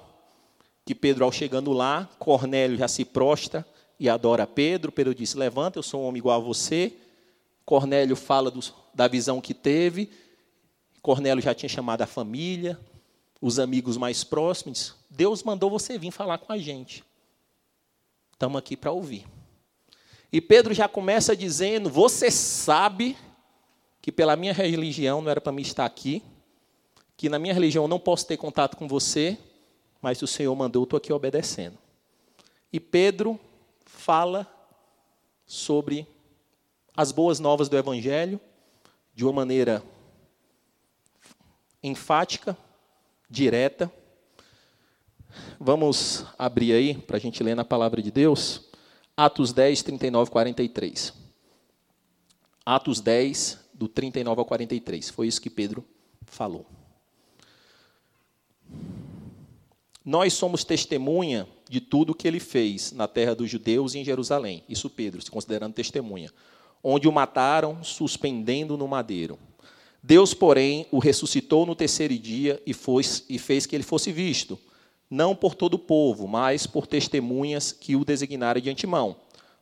que 0.84 0.94
Pedro, 0.94 1.24
ao 1.24 1.32
chegando 1.32 1.72
lá, 1.72 2.08
Cornélio 2.18 2.76
já 2.76 2.86
se 2.86 3.04
prostra 3.04 3.66
e 3.98 4.08
adora 4.08 4.46
Pedro. 4.46 4.92
Pedro 4.92 5.14
disse: 5.14 5.36
Levanta, 5.36 5.78
eu 5.78 5.82
sou 5.82 6.02
um 6.02 6.06
homem 6.06 6.18
igual 6.18 6.40
a 6.40 6.44
você. 6.44 6.92
Cornélio 7.66 8.14
fala 8.14 8.52
da 8.94 9.08
visão 9.08 9.40
que 9.40 9.52
teve. 9.52 10.08
Cornélio 11.02 11.42
já 11.42 11.52
tinha 11.52 11.68
chamado 11.68 12.02
a 12.02 12.06
família, 12.06 12.78
os 13.40 13.58
amigos 13.58 13.96
mais 13.96 14.23
próximos. 14.23 14.94
Deus 15.11 15.42
mandou 15.42 15.68
você 15.68 15.99
vir 15.99 16.12
falar 16.12 16.38
com 16.38 16.52
a 16.52 16.58
gente. 16.58 17.04
Estamos 18.32 18.56
aqui 18.56 18.76
para 18.76 18.92
ouvir. 18.92 19.26
E 20.32 20.40
Pedro 20.40 20.73
já 20.73 20.88
começa 20.88 21.35
dizendo: 21.37 21.90
Você 21.90 22.30
sabe 22.30 23.16
que 24.00 24.12
pela 24.12 24.37
minha 24.37 24.52
religião 24.52 25.20
não 25.20 25.30
era 25.30 25.40
para 25.40 25.52
mim 25.52 25.62
estar 25.62 25.85
aqui, 25.85 26.23
que 27.16 27.28
na 27.28 27.38
minha 27.38 27.54
religião 27.54 27.85
eu 27.85 27.88
não 27.88 27.99
posso 27.99 28.26
ter 28.26 28.37
contato 28.37 28.76
com 28.76 28.87
você, 28.87 29.37
mas 30.00 30.23
o 30.23 30.26
Senhor 30.26 30.54
mandou, 30.54 30.82
eu 30.82 30.85
estou 30.85 30.99
aqui 30.99 31.12
obedecendo. 31.12 31.76
E 32.73 32.78
Pedro 32.78 33.40
fala 33.85 34.46
sobre 35.46 36.06
as 36.96 37.12
boas 37.12 37.38
novas 37.38 37.68
do 37.68 37.76
Evangelho 37.76 38.40
de 39.14 39.24
uma 39.24 39.32
maneira 39.32 39.82
enfática, 41.82 42.56
direta. 43.28 43.92
Vamos 45.60 46.24
abrir 46.38 46.72
aí 46.72 46.94
para 46.94 47.18
a 47.18 47.20
gente 47.20 47.42
ler 47.42 47.54
na 47.54 47.64
palavra 47.64 48.00
de 48.00 48.10
Deus. 48.10 48.64
Atos 49.16 49.52
10, 49.52 49.82
39 49.82 50.30
43. 50.30 51.12
Atos 52.64 53.00
10, 53.00 53.60
do 53.74 53.88
39 53.88 54.40
ao 54.40 54.44
43. 54.44 55.10
Foi 55.10 55.26
isso 55.26 55.40
que 55.40 55.50
Pedro 55.50 55.84
falou. 56.24 56.66
Nós 60.04 60.32
somos 60.32 60.64
testemunha 60.64 61.46
de 61.68 61.80
tudo 61.80 62.14
que 62.14 62.26
ele 62.26 62.40
fez 62.40 62.92
na 62.92 63.08
terra 63.08 63.34
dos 63.34 63.50
judeus 63.50 63.94
e 63.94 63.98
em 63.98 64.04
Jerusalém. 64.04 64.64
Isso 64.68 64.88
Pedro, 64.88 65.20
se 65.20 65.30
considerando 65.30 65.74
testemunha. 65.74 66.30
Onde 66.88 67.08
o 67.08 67.12
mataram, 67.12 67.82
suspendendo 67.82 68.76
no 68.76 68.86
madeiro. 68.86 69.36
Deus, 70.00 70.32
porém, 70.32 70.86
o 70.92 71.00
ressuscitou 71.00 71.66
no 71.66 71.74
terceiro 71.74 72.16
dia 72.16 72.62
e, 72.64 72.72
foi, 72.72 73.02
e 73.28 73.40
fez 73.40 73.66
que 73.66 73.74
ele 73.74 73.82
fosse 73.82 74.12
visto, 74.12 74.56
não 75.10 75.34
por 75.34 75.56
todo 75.56 75.74
o 75.74 75.80
povo, 75.80 76.28
mas 76.28 76.64
por 76.64 76.86
testemunhas 76.86 77.72
que 77.72 77.96
o 77.96 78.04
designaram 78.04 78.60
de 78.60 78.70
antemão, 78.70 79.16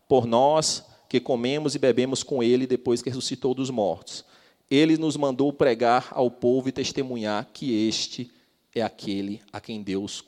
por 0.07 0.27
nós 0.27 0.85
que 1.09 1.19
comemos 1.19 1.75
e 1.75 1.79
bebemos 1.79 2.23
com 2.23 2.43
ele 2.43 2.67
depois 2.67 3.01
que 3.01 3.09
ressuscitou 3.09 3.55
dos 3.55 3.71
mortos. 3.71 4.23
Ele 4.71 4.99
nos 4.99 5.17
mandou 5.17 5.51
pregar 5.51 6.09
ao 6.11 6.31
povo 6.31 6.69
e 6.69 6.73
testemunhar 6.73 7.49
que 7.55 7.89
este 7.89 8.31
é 8.75 8.83
aquele 8.83 9.41
a 9.51 9.63
quem 9.63 9.83
Deus 9.83 10.23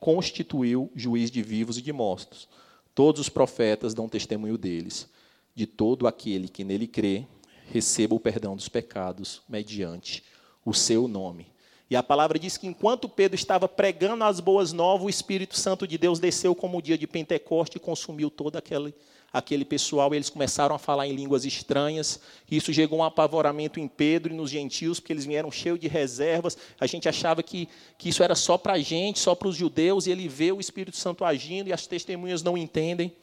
constituiu 0.00 0.90
juiz 0.96 1.30
de 1.30 1.44
vivos 1.44 1.78
e 1.78 1.80
de 1.80 1.92
mortos. 1.92 2.48
Todos 2.92 3.20
os 3.20 3.28
profetas 3.28 3.94
dão 3.94 4.08
testemunho 4.08 4.58
deles. 4.58 5.11
De 5.54 5.66
todo 5.66 6.06
aquele 6.06 6.48
que 6.48 6.64
nele 6.64 6.86
crê, 6.86 7.26
receba 7.66 8.14
o 8.14 8.20
perdão 8.20 8.56
dos 8.56 8.68
pecados 8.68 9.42
mediante 9.48 10.22
o 10.64 10.72
seu 10.72 11.06
nome. 11.06 11.52
E 11.92 11.96
a 11.96 12.02
palavra 12.02 12.38
diz 12.38 12.56
que 12.56 12.66
enquanto 12.66 13.06
Pedro 13.06 13.34
estava 13.34 13.68
pregando 13.68 14.24
as 14.24 14.40
boas 14.40 14.72
novas, 14.72 15.04
o 15.04 15.10
Espírito 15.10 15.58
Santo 15.58 15.86
de 15.86 15.98
Deus 15.98 16.18
desceu 16.18 16.54
como 16.54 16.78
o 16.78 16.82
dia 16.82 16.96
de 16.96 17.06
Pentecoste 17.06 17.76
e 17.76 17.80
consumiu 17.80 18.30
todo 18.30 18.56
aquele, 18.56 18.94
aquele 19.30 19.62
pessoal. 19.62 20.14
E 20.14 20.16
eles 20.16 20.30
começaram 20.30 20.74
a 20.74 20.78
falar 20.78 21.06
em 21.06 21.14
línguas 21.14 21.44
estranhas. 21.44 22.18
Isso 22.50 22.72
gerou 22.72 23.00
um 23.00 23.04
apavoramento 23.04 23.78
em 23.78 23.86
Pedro 23.86 24.32
e 24.32 24.36
nos 24.36 24.48
gentios, 24.48 25.00
porque 25.00 25.12
eles 25.12 25.26
vieram 25.26 25.50
cheios 25.50 25.78
de 25.78 25.86
reservas. 25.86 26.56
A 26.80 26.86
gente 26.86 27.10
achava 27.10 27.42
que, 27.42 27.68
que 27.98 28.08
isso 28.08 28.22
era 28.22 28.34
só 28.34 28.56
para 28.56 28.72
a 28.72 28.78
gente, 28.78 29.18
só 29.18 29.34
para 29.34 29.48
os 29.48 29.56
judeus. 29.56 30.06
E 30.06 30.10
ele 30.12 30.28
vê 30.28 30.50
o 30.50 30.60
Espírito 30.60 30.96
Santo 30.96 31.26
agindo 31.26 31.68
e 31.68 31.74
as 31.74 31.86
testemunhas 31.86 32.42
não 32.42 32.56
entendem. 32.56 33.14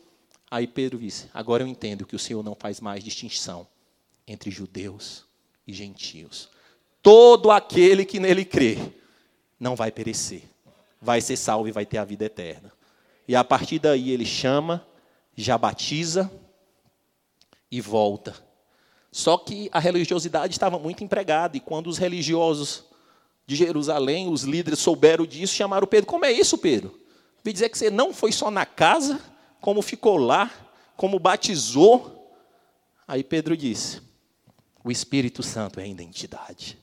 Aí 0.52 0.68
Pedro 0.68 0.98
disse: 1.00 1.30
Agora 1.34 1.64
eu 1.64 1.68
entendo 1.68 2.06
que 2.06 2.16
o 2.16 2.20
Senhor 2.20 2.44
não 2.44 2.56
faz 2.56 2.80
mais 2.80 3.04
distinção 3.04 3.68
entre 4.28 4.52
judeus 4.52 5.26
e 5.68 5.74
gentios 5.74 6.50
todo 7.02 7.52
aquele 7.52 8.06
que 8.06 8.20
nele 8.20 8.46
crê 8.46 8.78
não 9.60 9.76
vai 9.76 9.92
perecer, 9.92 10.44
vai 11.02 11.22
ser 11.22 11.38
salvo 11.38 11.68
e 11.68 11.72
vai 11.72 11.86
ter 11.86 11.98
a 11.98 12.06
vida 12.06 12.26
eterna. 12.26 12.72
E 13.28 13.36
a 13.36 13.44
partir 13.44 13.80
daí 13.80 14.12
ele 14.12 14.26
chama, 14.26 14.86
já 15.36 15.58
batiza 15.58 16.32
e 17.72 17.80
volta. 17.82 18.36
Só 19.12 19.38
que 19.38 19.70
a 19.72 19.80
religiosidade 19.80 20.54
estava 20.54 20.78
muito 20.80 21.04
empregada, 21.04 21.58
e 21.58 21.60
quando 21.60 21.88
os 21.88 21.98
religiosos 21.98 22.86
de 23.46 23.56
Jerusalém, 23.56 24.30
os 24.30 24.44
líderes 24.44 24.80
souberam 24.80 25.26
disso, 25.26 25.56
chamaram 25.56 25.88
Pedro. 25.88 26.08
Como 26.08 26.26
é 26.26 26.32
isso, 26.32 26.58
Pedro? 26.58 26.98
Vi 27.44 27.52
dizer 27.52 27.70
que 27.70 27.78
você 27.78 27.90
não 27.90 28.14
foi 28.14 28.32
só 28.32 28.52
na 28.52 28.66
casa, 28.66 29.20
como 29.62 29.82
ficou 29.82 30.18
lá, 30.18 30.52
como 30.96 31.20
batizou. 31.20 32.34
Aí 33.08 33.24
Pedro 33.24 33.56
disse: 33.56 34.02
O 34.84 34.92
Espírito 34.92 35.44
Santo 35.44 35.80
é 35.80 35.84
a 35.84 35.88
identidade. 35.88 36.78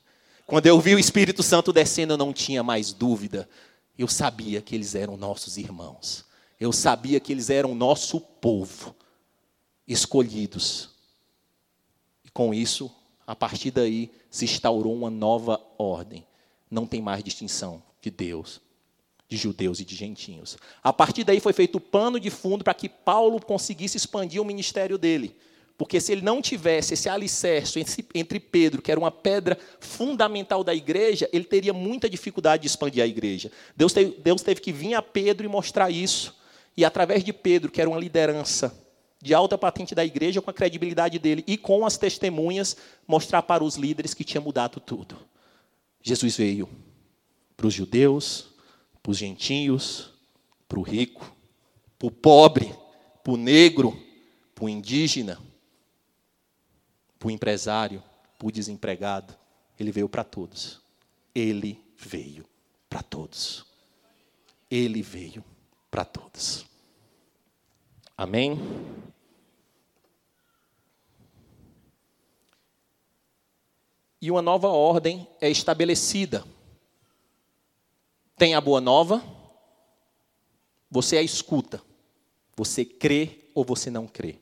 Quando 0.45 0.65
eu 0.67 0.79
vi 0.79 0.95
o 0.95 0.99
Espírito 0.99 1.43
Santo 1.43 1.73
descendo, 1.73 2.13
eu 2.13 2.17
não 2.17 2.31
tinha 2.31 2.63
mais 2.63 2.93
dúvida. 2.93 3.49
Eu 3.97 4.07
sabia 4.07 4.61
que 4.61 4.75
eles 4.75 4.95
eram 4.95 5.17
nossos 5.17 5.57
irmãos. 5.57 6.25
Eu 6.59 6.71
sabia 6.71 7.19
que 7.19 7.31
eles 7.31 7.49
eram 7.49 7.75
nosso 7.75 8.19
povo, 8.19 8.95
escolhidos. 9.87 10.89
E 12.23 12.29
com 12.29 12.53
isso, 12.53 12.89
a 13.25 13.35
partir 13.35 13.71
daí, 13.71 14.11
se 14.29 14.45
instaurou 14.45 14.93
uma 14.95 15.09
nova 15.09 15.61
ordem. 15.77 16.25
Não 16.71 16.87
tem 16.87 17.01
mais 17.01 17.23
distinção 17.23 17.83
de 18.01 18.09
Deus, 18.09 18.61
de 19.29 19.35
judeus 19.35 19.79
e 19.79 19.85
de 19.85 19.95
gentios. 19.95 20.57
A 20.81 20.93
partir 20.93 21.23
daí 21.23 21.39
foi 21.39 21.53
feito 21.53 21.75
o 21.75 21.81
pano 21.81 22.19
de 22.19 22.29
fundo 22.29 22.63
para 22.63 22.73
que 22.73 22.87
Paulo 22.87 23.39
conseguisse 23.41 23.97
expandir 23.97 24.41
o 24.41 24.45
ministério 24.45 24.97
dele. 24.97 25.35
Porque 25.77 26.01
se 26.01 26.11
ele 26.11 26.21
não 26.21 26.41
tivesse 26.41 26.95
esse 26.95 27.07
alicerce 27.07 27.85
entre 28.15 28.39
Pedro, 28.39 28.81
que 28.81 28.89
era 28.89 28.99
uma 28.99 29.11
pedra 29.11 29.57
fundamental 29.79 30.63
da 30.63 30.73
igreja, 30.73 31.29
ele 31.31 31.43
teria 31.43 31.71
muita 31.71 32.09
dificuldade 32.09 32.61
de 32.61 32.67
expandir 32.67 33.03
a 33.03 33.07
igreja. 33.07 33.51
Deus 33.75 33.93
teve, 33.93 34.17
Deus 34.19 34.41
teve 34.41 34.59
que 34.59 34.71
vir 34.71 34.95
a 34.95 35.03
Pedro 35.03 35.45
e 35.45 35.49
mostrar 35.49 35.91
isso. 35.91 36.35
E 36.75 36.83
através 36.83 37.23
de 37.23 37.31
Pedro, 37.31 37.71
que 37.71 37.79
era 37.79 37.89
uma 37.89 37.99
liderança 37.99 38.75
de 39.21 39.33
alta 39.33 39.57
patente 39.57 39.93
da 39.93 40.05
igreja, 40.05 40.41
com 40.41 40.49
a 40.49 40.53
credibilidade 40.53 41.19
dele 41.19 41.43
e 41.45 41.57
com 41.57 41.85
as 41.85 41.97
testemunhas, 41.97 42.75
mostrar 43.07 43.43
para 43.43 43.63
os 43.63 43.75
líderes 43.75 44.13
que 44.13 44.23
tinha 44.23 44.41
mudado 44.41 44.79
tudo. 44.79 45.17
Jesus 46.01 46.37
veio 46.37 46.67
para 47.55 47.67
os 47.67 47.73
judeus, 47.73 48.47
para 49.07 49.13
os 49.13 49.17
gentios, 49.19 50.11
para 50.67 50.77
o 50.77 50.81
rico, 50.81 51.33
para 51.97 52.09
o 52.09 52.11
pobre, 52.11 52.75
para 53.23 53.31
o 53.31 53.37
negro, 53.37 53.97
para 54.53 54.65
o 54.65 54.67
indígena, 54.67 55.41
para 57.17 57.29
o 57.29 57.31
empresário, 57.31 58.03
para 58.37 58.45
o 58.49 58.51
desempregado. 58.51 59.33
Ele 59.79 59.93
veio 59.93 60.09
para 60.09 60.25
todos. 60.25 60.81
Ele 61.33 61.81
veio 61.97 62.45
para 62.89 63.01
todos. 63.01 63.65
Ele 64.69 65.01
veio 65.01 65.41
para 65.89 66.03
todos. 66.03 66.65
Amém? 68.17 68.59
E 74.21 74.29
uma 74.29 74.41
nova 74.41 74.67
ordem 74.67 75.25
é 75.39 75.49
estabelecida. 75.49 76.43
Tem 78.37 78.53
a 78.53 78.61
boa 78.61 78.79
nova, 78.79 79.23
você 80.91 81.17
a 81.17 81.23
escuta. 81.23 81.81
Você 82.55 82.85
crê 82.85 83.49
ou 83.55 83.65
você 83.65 83.89
não 83.89 84.05
crê. 84.05 84.37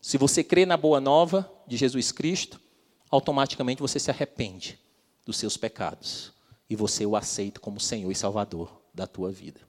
Se 0.00 0.16
você 0.16 0.44
crê 0.44 0.64
na 0.64 0.76
boa 0.76 1.00
nova 1.00 1.50
de 1.66 1.76
Jesus 1.76 2.12
Cristo, 2.12 2.60
automaticamente 3.10 3.82
você 3.82 3.98
se 3.98 4.08
arrepende 4.08 4.78
dos 5.26 5.36
seus 5.36 5.56
pecados 5.56 6.32
e 6.68 6.76
você 6.76 7.04
o 7.04 7.16
aceita 7.16 7.58
como 7.58 7.80
Senhor 7.80 8.10
e 8.12 8.14
Salvador 8.14 8.70
da 8.94 9.06
tua 9.06 9.32
vida. 9.32 9.60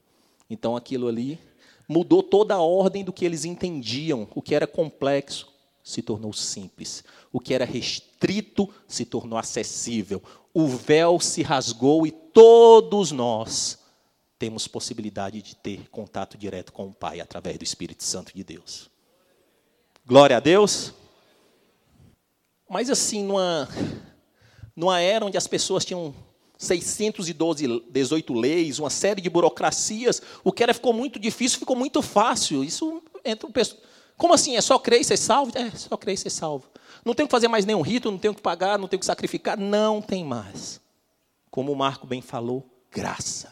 Então 0.48 0.76
aquilo 0.76 1.08
ali 1.08 1.40
mudou 1.90 2.22
toda 2.22 2.54
a 2.54 2.62
ordem 2.62 3.04
do 3.04 3.12
que 3.12 3.26
eles 3.26 3.46
entendiam, 3.46 4.28
o 4.36 4.44
que 4.44 4.54
era 4.54 4.68
complexo 4.68 5.52
se 5.84 6.04
tornou 6.04 6.32
simples, 6.32 7.04
o 7.32 7.40
que 7.40 7.54
era 7.54 7.66
restrito 7.66 8.70
se 8.88 9.06
tornou 9.06 9.40
acessível, 9.40 10.22
o 10.54 10.68
véu 10.68 11.20
se 11.20 11.42
rasgou 11.42 12.06
e 12.06 12.12
todos 12.12 13.12
nós 13.12 13.80
temos 14.38 14.68
possibilidade 14.68 15.42
de 15.42 15.56
ter 15.56 15.88
contato 15.90 16.38
direto 16.38 16.74
com 16.74 16.88
o 16.88 16.94
Pai 16.94 17.20
através 17.20 17.58
do 17.58 17.64
Espírito 17.64 18.04
Santo 18.04 18.34
de 18.34 18.44
Deus. 18.44 18.90
Glória 20.06 20.38
a 20.38 20.40
Deus. 20.40 20.94
Mas 22.68 22.90
assim, 22.90 23.24
numa, 23.24 23.70
numa 24.76 25.00
era 25.00 25.26
onde 25.26 25.38
as 25.38 25.46
pessoas 25.46 25.86
tinham 25.86 26.14
612, 26.58 27.84
18 27.90 28.34
leis, 28.34 28.80
uma 28.80 28.90
série 28.90 29.22
de 29.22 29.30
burocracias, 29.30 30.22
o 30.44 30.52
que 30.52 30.64
era 30.64 30.74
ficou 30.74 30.94
muito 30.94 31.20
difícil, 31.20 31.60
ficou 31.60 31.76
muito 31.76 32.02
fácil. 32.02 32.64
Isso 32.64 33.02
entra 33.24 33.48
um 33.48 33.52
Como 34.22 34.36
assim? 34.36 34.56
É 34.56 34.62
só 34.62 34.78
crer 34.78 35.02
e 35.02 35.04
ser 35.04 35.18
salvo? 35.18 35.52
É, 35.58 35.72
só 35.72 35.98
crer 35.98 36.14
e 36.14 36.18
ser 36.18 36.30
salvo. 36.30 36.70
Não 37.04 37.16
tenho 37.16 37.28
que 37.28 37.32
fazer 37.32 37.48
mais 37.48 37.66
nenhum 37.66 37.82
rito, 37.82 38.12
não 38.12 38.20
tenho 38.20 38.36
que 38.36 38.42
pagar, 38.42 38.78
não 38.78 38.88
tenho 38.88 39.00
que 39.00 39.06
sacrificar. 39.08 39.58
Não 39.58 40.00
tem 40.00 40.24
mais. 40.24 40.80
Como 41.50 41.72
o 41.72 41.76
Marco 41.76 42.06
bem 42.06 42.22
falou, 42.22 42.64
graça, 42.92 43.52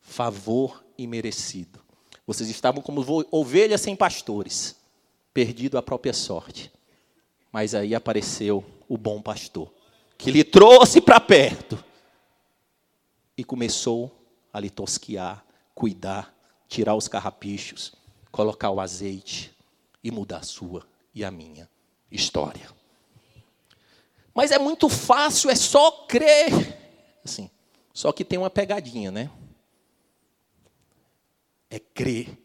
favor 0.00 0.82
e 0.96 1.06
merecido. 1.06 1.80
Vocês 2.26 2.48
estavam 2.48 2.80
como 2.80 3.04
ovelhas 3.30 3.82
sem 3.82 3.94
pastores 3.94 4.76
perdido 5.34 5.76
a 5.76 5.82
própria 5.82 6.14
sorte. 6.14 6.72
Mas 7.52 7.74
aí 7.74 7.94
apareceu 7.94 8.64
o 8.88 8.96
bom 8.96 9.20
pastor, 9.20 9.70
que 10.16 10.30
lhe 10.30 10.42
trouxe 10.42 10.98
para 10.98 11.20
perto 11.20 11.78
e 13.36 13.44
começou 13.44 14.10
a 14.50 14.58
lhe 14.60 14.70
tosquiar, 14.70 15.44
cuidar, 15.74 16.34
tirar 16.66 16.94
os 16.94 17.06
carrapichos, 17.06 17.92
colocar 18.32 18.70
o 18.70 18.80
azeite 18.80 19.54
e 20.06 20.10
mudar 20.12 20.38
a 20.38 20.42
sua 20.44 20.86
e 21.12 21.24
a 21.24 21.32
minha 21.32 21.68
história. 22.12 22.70
Mas 24.32 24.52
é 24.52 24.58
muito 24.58 24.88
fácil, 24.88 25.50
é 25.50 25.56
só 25.56 25.90
crer. 26.06 26.52
Assim, 27.24 27.50
só 27.92 28.12
que 28.12 28.24
tem 28.24 28.38
uma 28.38 28.48
pegadinha, 28.48 29.10
né? 29.10 29.28
É 31.68 31.80
crer 31.80 32.38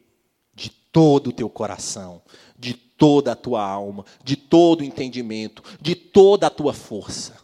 de 0.55 0.71
todo 0.71 1.27
o 1.27 1.31
teu 1.31 1.51
coração, 1.51 2.23
de 2.57 2.73
toda 2.73 3.33
a 3.33 3.35
tua 3.35 3.63
alma, 3.63 4.05
de 4.23 4.35
todo 4.35 4.81
o 4.81 4.83
entendimento, 4.83 5.61
de 5.79 5.93
toda 5.93 6.47
a 6.47 6.49
tua 6.49 6.73
força. 6.73 7.37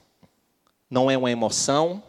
Não 0.89 1.12
é 1.12 1.17
uma 1.17 1.30
emoção, 1.30 2.01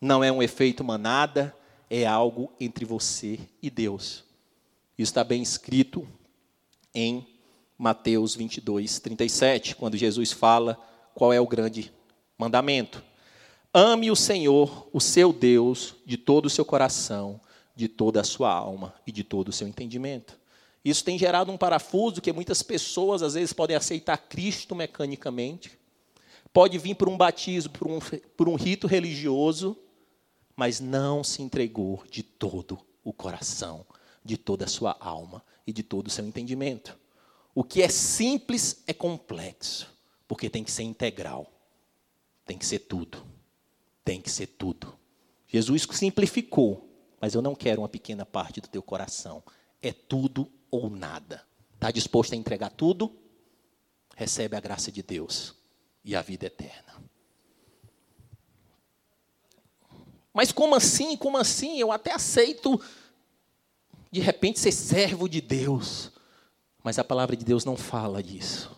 não 0.00 0.22
é 0.22 0.30
um 0.30 0.40
efeito 0.40 0.84
manada, 0.84 1.52
é 1.90 2.06
algo 2.06 2.52
entre 2.60 2.84
você 2.84 3.40
e 3.60 3.68
Deus. 3.70 4.22
Isso 4.96 5.10
está 5.10 5.24
bem 5.24 5.42
escrito 5.42 6.06
em 6.94 7.26
Mateus 7.76 8.36
22, 8.36 9.00
37, 9.00 9.74
quando 9.74 9.96
Jesus 9.96 10.30
fala 10.30 10.78
qual 11.14 11.32
é 11.32 11.40
o 11.40 11.46
grande 11.46 11.92
mandamento. 12.38 13.02
Ame 13.72 14.10
o 14.10 14.16
Senhor, 14.16 14.88
o 14.92 15.00
seu 15.00 15.32
Deus, 15.32 15.96
de 16.06 16.16
todo 16.16 16.46
o 16.46 16.50
seu 16.50 16.64
coração, 16.64 17.40
de 17.74 17.88
toda 17.88 18.20
a 18.20 18.24
sua 18.24 18.52
alma 18.52 18.94
e 19.04 19.10
de 19.10 19.24
todo 19.24 19.48
o 19.48 19.52
seu 19.52 19.66
entendimento. 19.66 20.38
Isso 20.84 21.04
tem 21.04 21.18
gerado 21.18 21.50
um 21.50 21.56
parafuso 21.56 22.20
que 22.20 22.32
muitas 22.32 22.62
pessoas 22.62 23.22
às 23.22 23.34
vezes 23.34 23.52
podem 23.52 23.74
aceitar 23.74 24.16
Cristo 24.16 24.74
mecanicamente, 24.74 25.76
pode 26.52 26.78
vir 26.78 26.94
por 26.94 27.08
um 27.08 27.16
batismo, 27.16 27.72
por 27.72 27.88
um, 27.88 27.98
por 28.36 28.48
um 28.48 28.54
rito 28.54 28.86
religioso, 28.86 29.76
mas 30.54 30.78
não 30.78 31.24
se 31.24 31.42
entregou 31.42 32.04
de 32.08 32.22
todo 32.22 32.78
o 33.02 33.12
coração, 33.12 33.84
de 34.24 34.36
toda 34.36 34.66
a 34.66 34.68
sua 34.68 34.96
alma 35.00 35.42
e 35.66 35.72
de 35.72 35.82
todo 35.82 36.06
o 36.06 36.10
seu 36.10 36.26
entendimento. 36.26 36.98
O 37.54 37.62
que 37.62 37.82
é 37.82 37.88
simples 37.88 38.82
é 38.86 38.92
complexo, 38.92 39.88
porque 40.26 40.50
tem 40.50 40.64
que 40.64 40.70
ser 40.70 40.82
integral, 40.82 41.50
tem 42.44 42.58
que 42.58 42.66
ser 42.66 42.80
tudo, 42.80 43.24
tem 44.04 44.20
que 44.20 44.30
ser 44.30 44.48
tudo. 44.48 44.98
Jesus 45.46 45.86
simplificou, 45.92 46.88
mas 47.20 47.34
eu 47.34 47.40
não 47.40 47.54
quero 47.54 47.82
uma 47.82 47.88
pequena 47.88 48.26
parte 48.26 48.60
do 48.60 48.68
teu 48.68 48.82
coração, 48.82 49.42
é 49.80 49.92
tudo 49.92 50.50
ou 50.70 50.90
nada. 50.90 51.46
Está 51.74 51.90
disposto 51.90 52.32
a 52.32 52.36
entregar 52.36 52.70
tudo? 52.70 53.16
Recebe 54.16 54.56
a 54.56 54.60
graça 54.60 54.90
de 54.90 55.02
Deus 55.02 55.54
e 56.04 56.16
a 56.16 56.22
vida 56.22 56.46
eterna. 56.46 56.94
Mas 60.32 60.50
como 60.50 60.74
assim? 60.74 61.16
Como 61.16 61.38
assim? 61.38 61.78
Eu 61.78 61.92
até 61.92 62.12
aceito 62.12 62.80
de 64.14 64.20
repente 64.20 64.60
ser 64.60 64.70
servo 64.70 65.28
de 65.28 65.40
Deus. 65.40 66.12
Mas 66.84 67.00
a 67.00 67.04
palavra 67.04 67.36
de 67.36 67.44
Deus 67.44 67.64
não 67.64 67.76
fala 67.76 68.22
disso. 68.22 68.70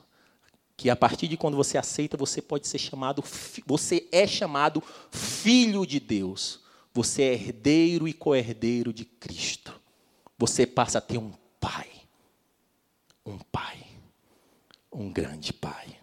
Que 0.75 0.89
a 0.89 0.97
partir 0.97 1.29
de 1.29 1.37
quando 1.37 1.59
você 1.59 1.77
aceita, 1.77 2.17
você 2.17 2.41
pode 2.41 2.67
ser 2.67 2.79
chamado, 2.79 3.23
você 3.67 4.09
é 4.11 4.27
chamado 4.27 4.83
filho 5.11 5.85
de 5.85 6.01
Deus. 6.01 6.61
Você 6.95 7.23
é 7.23 7.35
herdeiro 7.35 8.09
e 8.09 8.15
co-herdeiro 8.15 8.95
de 8.95 9.05
Cristo. 9.05 9.79
Você 10.39 10.67
passa 10.67 10.99
a 10.99 11.03
ter 11.03 11.19
um 11.19 11.33
pai. 11.61 11.91
Um 13.25 13.37
pai. 13.39 13.85
Um 14.91 15.13
grande 15.13 15.53
pai. 15.53 16.01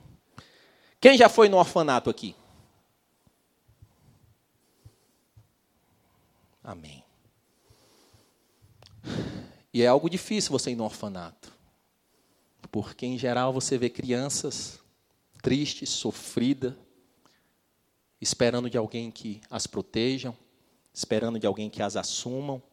Quem 1.02 1.18
já 1.18 1.28
foi 1.28 1.50
no 1.50 1.58
orfanato 1.58 2.08
aqui? 2.08 2.36
Amém. 6.64 7.04
E 9.74 9.82
é 9.82 9.88
algo 9.88 10.10
difícil 10.10 10.52
você 10.52 10.72
ir 10.72 10.76
no 10.76 10.84
orfanato. 10.84 11.52
Porque, 12.72 13.06
em 13.06 13.18
geral, 13.18 13.52
você 13.52 13.78
vê 13.78 13.90
crianças 13.90 14.80
tristes, 15.42 15.90
sofridas, 15.90 16.74
esperando 18.22 18.70
de 18.70 18.78
alguém 18.78 19.12
que 19.12 19.42
as 19.50 19.68
protejam, 19.68 20.34
esperando 20.94 21.38
de 21.38 21.46
alguém 21.46 21.70
que 21.70 21.82
as 21.82 21.98
assumam, 21.98 22.64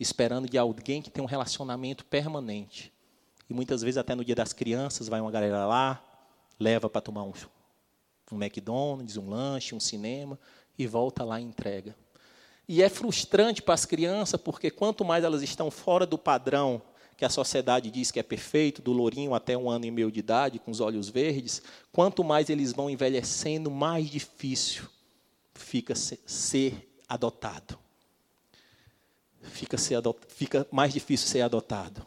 esperando 0.00 0.48
de 0.48 0.56
alguém 0.56 1.02
que 1.02 1.10
tem 1.10 1.22
um 1.22 1.26
relacionamento 1.26 2.04
permanente. 2.06 2.90
E 3.48 3.52
muitas 3.52 3.82
vezes, 3.82 3.98
até 3.98 4.14
no 4.14 4.24
dia 4.24 4.34
das 4.34 4.54
crianças, 4.54 5.06
vai 5.06 5.20
uma 5.20 5.30
galera 5.30 5.66
lá, 5.66 6.02
leva 6.58 6.88
para 6.88 7.02
tomar 7.02 7.24
um, 7.24 7.32
um 8.32 8.42
McDonald's, 8.42 9.18
um 9.18 9.28
lanche, 9.28 9.74
um 9.74 9.80
cinema, 9.80 10.38
e 10.78 10.86
volta 10.86 11.24
lá 11.24 11.38
e 11.38 11.44
entrega. 11.44 11.94
E 12.68 12.82
é 12.82 12.88
frustrante 12.88 13.60
para 13.60 13.74
as 13.74 13.84
crianças, 13.84 14.40
porque 14.40 14.70
quanto 14.70 15.04
mais 15.04 15.24
elas 15.24 15.42
estão 15.42 15.70
fora 15.70 16.06
do 16.06 16.16
padrão 16.16 16.80
que 17.16 17.24
a 17.24 17.28
sociedade 17.28 17.90
diz 17.90 18.10
que 18.10 18.18
é 18.18 18.22
perfeito, 18.22 18.82
do 18.82 18.92
lourinho 18.92 19.34
até 19.34 19.56
um 19.56 19.70
ano 19.70 19.84
e 19.84 19.90
meio 19.90 20.10
de 20.10 20.18
idade, 20.18 20.58
com 20.58 20.70
os 20.70 20.80
olhos 20.80 21.08
verdes, 21.08 21.62
quanto 21.92 22.24
mais 22.24 22.50
eles 22.50 22.72
vão 22.72 22.90
envelhecendo, 22.90 23.70
mais 23.70 24.10
difícil 24.10 24.88
fica 25.54 25.94
ser 25.94 26.90
adotado. 27.08 27.78
Fica, 29.42 29.78
ser 29.78 29.96
adot... 29.96 30.18
fica 30.28 30.66
mais 30.70 30.92
difícil 30.92 31.28
ser 31.28 31.42
adotado. 31.42 32.04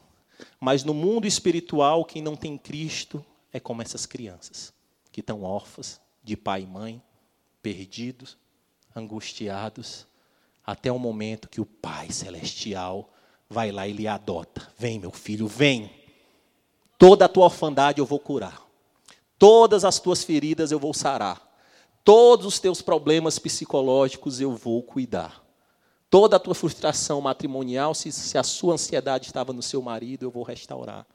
Mas 0.60 0.84
no 0.84 0.94
mundo 0.94 1.26
espiritual, 1.26 2.04
quem 2.04 2.22
não 2.22 2.36
tem 2.36 2.58
Cristo 2.58 3.26
é 3.54 3.60
como 3.60 3.82
essas 3.82 4.06
crianças, 4.06 4.74
que 5.12 5.22
estão 5.22 5.44
órfãs 5.44 6.02
de 6.24 6.36
pai 6.36 6.64
e 6.64 6.68
mãe, 6.68 7.02
perdidos, 7.62 8.38
angustiados, 8.96 10.06
até 10.68 10.92
o 10.92 11.00
momento 11.00 11.48
que 11.48 11.62
o 11.62 11.66
Pai 11.66 12.12
Celestial 12.12 13.10
vai 13.50 13.72
lá 13.72 13.88
e 13.88 13.94
lhe 13.94 14.06
adota. 14.06 14.68
Vem, 14.78 15.00
meu 15.00 15.12
filho, 15.12 15.48
vem. 15.48 15.90
Toda 17.00 17.24
a 17.24 17.30
tua 17.30 17.46
orfandade 17.46 18.00
eu 18.00 18.06
vou 18.06 18.20
curar. 18.20 18.62
Todas 19.40 19.86
as 19.86 19.98
tuas 19.98 20.26
feridas 20.26 20.70
eu 20.70 20.78
vou 20.78 20.94
sarar. 20.94 21.42
Todos 22.04 22.46
os 22.46 22.60
teus 22.60 22.82
problemas 22.82 23.40
psicológicos 23.40 24.42
eu 24.42 24.52
vou 24.52 24.84
cuidar. 24.84 25.42
Toda 26.10 26.36
a 26.36 26.40
tua 26.40 26.56
frustração 26.56 27.22
matrimonial, 27.22 27.94
se, 27.94 28.12
se 28.12 28.38
a 28.38 28.44
sua 28.44 28.74
ansiedade 28.74 29.28
estava 29.28 29.54
no 29.54 29.62
seu 29.62 29.82
marido, 29.82 30.26
eu 30.26 30.32
vou 30.32 30.44
restaurar. 30.44 31.06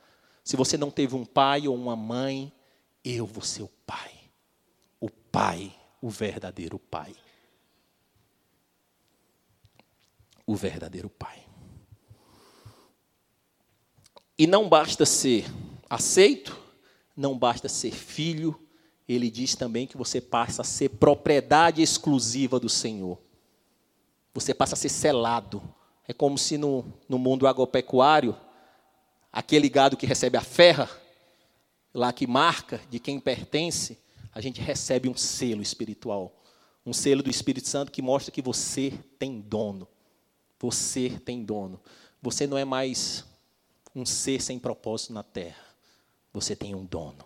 Se 0.42 0.56
você 0.56 0.78
não 0.78 0.90
teve 0.90 1.14
um 1.14 1.24
pai 1.24 1.68
ou 1.68 1.74
uma 1.74 1.96
mãe, 1.96 2.52
eu 3.04 3.26
vou 3.26 3.42
ser 3.42 3.62
o 3.62 3.70
pai. 3.86 4.12
O 5.00 5.10
pai, 5.10 5.74
o 6.00 6.08
verdadeiro 6.08 6.78
pai. 6.78 7.14
O 10.46 10.54
verdadeiro 10.54 11.08
pai. 11.08 11.46
E 14.38 14.46
não 14.46 14.68
basta 14.68 15.06
ser 15.06 15.44
aceito, 15.88 16.58
não 17.16 17.38
basta 17.38 17.68
ser 17.68 17.92
filho, 17.92 18.58
ele 19.08 19.30
diz 19.30 19.54
também 19.54 19.86
que 19.86 19.96
você 19.96 20.20
passa 20.20 20.62
a 20.62 20.64
ser 20.64 20.88
propriedade 20.88 21.82
exclusiva 21.82 22.58
do 22.58 22.68
Senhor. 22.68 23.18
Você 24.32 24.54
passa 24.54 24.74
a 24.74 24.78
ser 24.78 24.88
selado. 24.88 25.62
É 26.06 26.12
como 26.12 26.38
se 26.38 26.56
no, 26.56 26.84
no 27.08 27.18
mundo 27.18 27.46
agropecuário, 27.46 28.36
aquele 29.32 29.68
gado 29.68 29.96
que 29.96 30.06
recebe 30.06 30.36
a 30.36 30.42
ferra, 30.42 30.88
lá 31.92 32.12
que 32.12 32.26
marca 32.26 32.80
de 32.88 32.98
quem 32.98 33.20
pertence, 33.20 33.98
a 34.34 34.40
gente 34.40 34.60
recebe 34.60 35.08
um 35.08 35.16
selo 35.16 35.62
espiritual. 35.62 36.42
Um 36.84 36.92
selo 36.92 37.22
do 37.22 37.30
Espírito 37.30 37.68
Santo 37.68 37.92
que 37.92 38.02
mostra 38.02 38.32
que 38.32 38.42
você 38.42 38.92
tem 39.18 39.40
dono. 39.40 39.86
Você 40.62 41.10
tem 41.24 41.44
dono. 41.44 41.80
Você 42.22 42.46
não 42.46 42.56
é 42.56 42.64
mais 42.64 43.24
um 43.96 44.06
ser 44.06 44.40
sem 44.40 44.60
propósito 44.60 45.12
na 45.12 45.24
terra. 45.24 45.64
Você 46.32 46.54
tem 46.54 46.72
um 46.72 46.84
dono. 46.84 47.24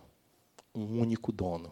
Um 0.75 0.99
único 0.99 1.31
dono. 1.31 1.71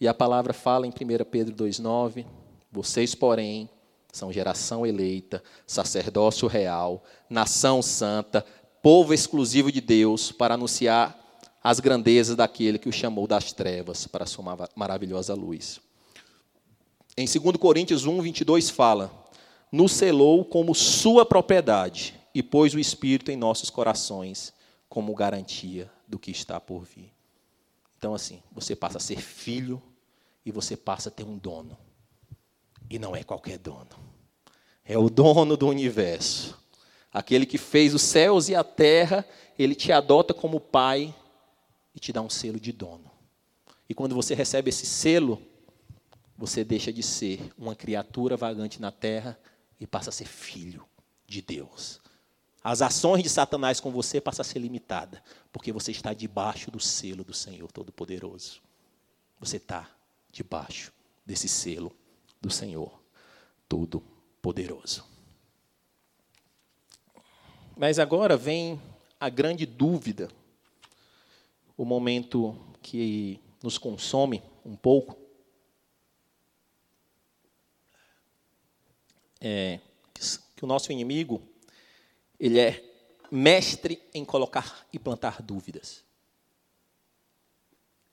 E 0.00 0.06
a 0.06 0.14
palavra 0.14 0.52
fala 0.52 0.86
em 0.86 0.90
1 0.90 0.94
Pedro 1.28 1.56
2,9: 1.56 2.24
Vocês, 2.70 3.12
porém, 3.12 3.68
são 4.12 4.32
geração 4.32 4.86
eleita, 4.86 5.42
sacerdócio 5.66 6.46
real, 6.46 7.02
nação 7.28 7.82
santa, 7.82 8.46
povo 8.80 9.12
exclusivo 9.12 9.72
de 9.72 9.80
Deus, 9.80 10.30
para 10.30 10.54
anunciar 10.54 11.18
as 11.60 11.80
grandezas 11.80 12.36
daquele 12.36 12.78
que 12.78 12.88
o 12.88 12.92
chamou 12.92 13.26
das 13.26 13.52
trevas 13.52 14.06
para 14.06 14.22
a 14.22 14.28
sua 14.28 14.68
maravilhosa 14.76 15.34
luz. 15.34 15.80
Em 17.16 17.26
2 17.26 17.56
Coríntios 17.56 18.06
1, 18.06 18.22
22 18.22 18.70
fala: 18.70 19.27
Nos 19.70 19.92
selou 19.92 20.44
como 20.44 20.74
sua 20.74 21.26
propriedade 21.26 22.18
e 22.34 22.42
pôs 22.42 22.74
o 22.74 22.78
Espírito 22.78 23.30
em 23.30 23.36
nossos 23.36 23.70
corações 23.70 24.52
como 24.88 25.14
garantia 25.14 25.90
do 26.06 26.18
que 26.18 26.30
está 26.30 26.58
por 26.58 26.84
vir. 26.84 27.12
Então, 27.98 28.14
assim, 28.14 28.42
você 28.52 28.74
passa 28.74 28.98
a 28.98 29.00
ser 29.00 29.20
filho 29.20 29.82
e 30.44 30.50
você 30.50 30.76
passa 30.76 31.08
a 31.08 31.12
ter 31.12 31.24
um 31.24 31.36
dono. 31.36 31.76
E 32.88 32.98
não 32.98 33.14
é 33.14 33.22
qualquer 33.22 33.58
dono. 33.58 33.90
É 34.84 34.96
o 34.96 35.10
dono 35.10 35.56
do 35.56 35.68
universo. 35.68 36.58
Aquele 37.12 37.44
que 37.44 37.58
fez 37.58 37.92
os 37.92 38.02
céus 38.02 38.48
e 38.48 38.54
a 38.54 38.64
terra, 38.64 39.26
ele 39.58 39.74
te 39.74 39.92
adota 39.92 40.32
como 40.32 40.60
pai 40.60 41.14
e 41.94 42.00
te 42.00 42.12
dá 42.12 42.22
um 42.22 42.30
selo 42.30 42.58
de 42.58 42.72
dono. 42.72 43.10
E 43.88 43.94
quando 43.94 44.14
você 44.14 44.34
recebe 44.34 44.70
esse 44.70 44.86
selo, 44.86 45.42
você 46.36 46.62
deixa 46.62 46.92
de 46.92 47.02
ser 47.02 47.52
uma 47.58 47.74
criatura 47.74 48.36
vagante 48.36 48.80
na 48.80 48.92
terra 48.92 49.38
e 49.80 49.86
passa 49.86 50.10
a 50.10 50.12
ser 50.12 50.26
filho 50.26 50.86
de 51.26 51.42
Deus. 51.42 52.00
As 52.62 52.82
ações 52.82 53.22
de 53.22 53.28
Satanás 53.28 53.80
com 53.80 53.90
você 53.90 54.20
passam 54.20 54.42
a 54.42 54.44
ser 54.44 54.58
limitadas, 54.58 55.20
porque 55.52 55.72
você 55.72 55.90
está 55.90 56.12
debaixo 56.12 56.70
do 56.70 56.80
selo 56.80 57.24
do 57.24 57.32
Senhor 57.32 57.70
Todo-Poderoso. 57.70 58.60
Você 59.38 59.56
está 59.56 59.88
debaixo 60.32 60.92
desse 61.24 61.48
selo 61.48 61.94
do 62.40 62.50
Senhor 62.50 63.00
Todo-Poderoso. 63.68 65.04
Mas 67.76 67.98
agora 67.98 68.36
vem 68.36 68.80
a 69.20 69.28
grande 69.28 69.64
dúvida, 69.64 70.28
o 71.76 71.84
momento 71.84 72.58
que 72.82 73.40
nos 73.62 73.78
consome 73.78 74.42
um 74.64 74.74
pouco. 74.74 75.16
É, 79.40 79.80
que 80.56 80.64
o 80.64 80.66
nosso 80.66 80.90
inimigo, 80.90 81.40
ele 82.38 82.58
é 82.58 82.84
mestre 83.30 84.02
em 84.12 84.24
colocar 84.24 84.86
e 84.92 84.98
plantar 84.98 85.42
dúvidas. 85.42 86.02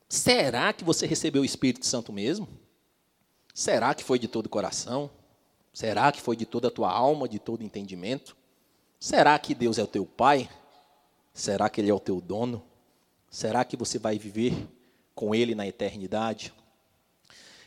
Será 0.08 0.72
que 0.72 0.84
você 0.84 1.08
recebeu 1.08 1.42
o 1.42 1.46
Espírito 1.46 1.86
Santo 1.86 2.14
mesmo? 2.14 2.48
Será 3.54 3.96
que 3.96 4.04
foi 4.04 4.20
de 4.20 4.28
todo 4.28 4.46
o 4.46 4.50
coração? 4.50 5.10
Será 5.74 6.12
que 6.12 6.22
foi 6.22 6.36
de 6.36 6.46
toda 6.46 6.68
a 6.68 6.72
tua 6.72 6.92
alma, 6.92 7.28
de 7.28 7.40
todo 7.40 7.64
entendimento? 7.64 8.36
Será 9.00 9.38
que 9.40 9.56
Deus 9.56 9.78
é 9.78 9.84
o 9.84 9.88
teu 9.88 10.06
pai? 10.06 10.50
Será 11.34 11.70
que 11.70 11.82
Ele 11.82 11.90
é 11.90 11.94
o 11.94 12.00
teu 12.00 12.22
dono? 12.22 12.64
Será 13.30 13.66
que 13.66 13.76
você 13.76 13.98
vai 13.98 14.18
viver 14.18 14.54
com 15.14 15.34
Ele 15.34 15.56
na 15.56 15.68
eternidade? 15.68 16.54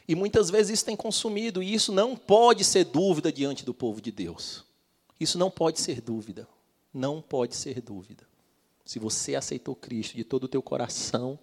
E 0.08 0.14
muitas 0.14 0.48
vezes 0.48 0.72
isso 0.72 0.86
tem 0.86 0.96
consumido, 0.96 1.62
e 1.62 1.74
isso 1.74 1.92
não 1.92 2.16
pode 2.16 2.64
ser 2.64 2.84
dúvida 2.84 3.30
diante 3.30 3.62
do 3.62 3.74
povo 3.74 4.00
de 4.00 4.10
Deus. 4.10 4.64
Isso 5.20 5.36
não 5.36 5.50
pode 5.50 5.80
ser 5.80 6.00
dúvida. 6.00 6.48
Não 6.94 7.20
pode 7.20 7.54
ser 7.54 7.82
dúvida. 7.82 8.26
Se 8.86 8.98
você 8.98 9.34
aceitou 9.34 9.76
Cristo 9.76 10.16
de 10.16 10.24
todo 10.24 10.44
o 10.44 10.48
teu 10.48 10.62
coração, 10.62 11.38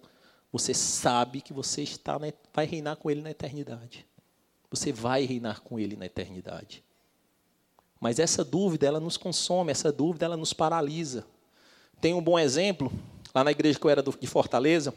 você 0.52 0.74
sabe 0.74 1.40
que 1.40 1.52
você 1.52 1.82
está 1.82 2.18
vai 2.52 2.66
reinar 2.66 2.96
com 2.96 3.08
Ele 3.08 3.22
na 3.22 3.30
eternidade. 3.30 4.04
Você 4.68 4.90
vai 4.90 5.24
reinar 5.24 5.60
com 5.60 5.78
Ele 5.78 5.94
na 5.94 6.06
eternidade. 6.06 6.82
Mas 8.00 8.18
essa 8.18 8.44
dúvida, 8.44 8.86
ela 8.86 8.98
nos 8.98 9.16
consome, 9.16 9.70
essa 9.70 9.92
dúvida, 9.92 10.24
ela 10.24 10.36
nos 10.36 10.52
paralisa. 10.52 11.24
Tem 12.00 12.12
um 12.12 12.22
bom 12.22 12.36
exemplo, 12.36 12.92
lá 13.32 13.44
na 13.44 13.52
igreja 13.52 13.78
que 13.78 13.86
eu 13.86 13.90
era 13.90 14.02
de 14.02 14.26
Fortaleza, 14.26 14.92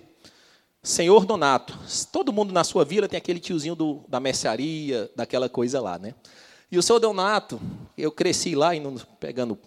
Senhor 0.82 1.26
Donato. 1.26 1.78
Todo 2.12 2.32
mundo 2.32 2.54
na 2.54 2.64
sua 2.64 2.86
vila 2.86 3.08
tem 3.08 3.18
aquele 3.18 3.40
tiozinho 3.40 3.76
do, 3.76 4.04
da 4.08 4.20
mercearia, 4.20 5.10
daquela 5.16 5.50
coisa 5.50 5.82
lá, 5.82 6.00
né? 6.00 6.16
E 6.72 6.78
o 6.78 6.84
senhor 6.84 7.00
Donato, 7.00 7.60
eu 7.98 8.12
cresci 8.12 8.56
lá, 8.56 8.76
indo, 8.76 9.06
pegando 9.20 9.58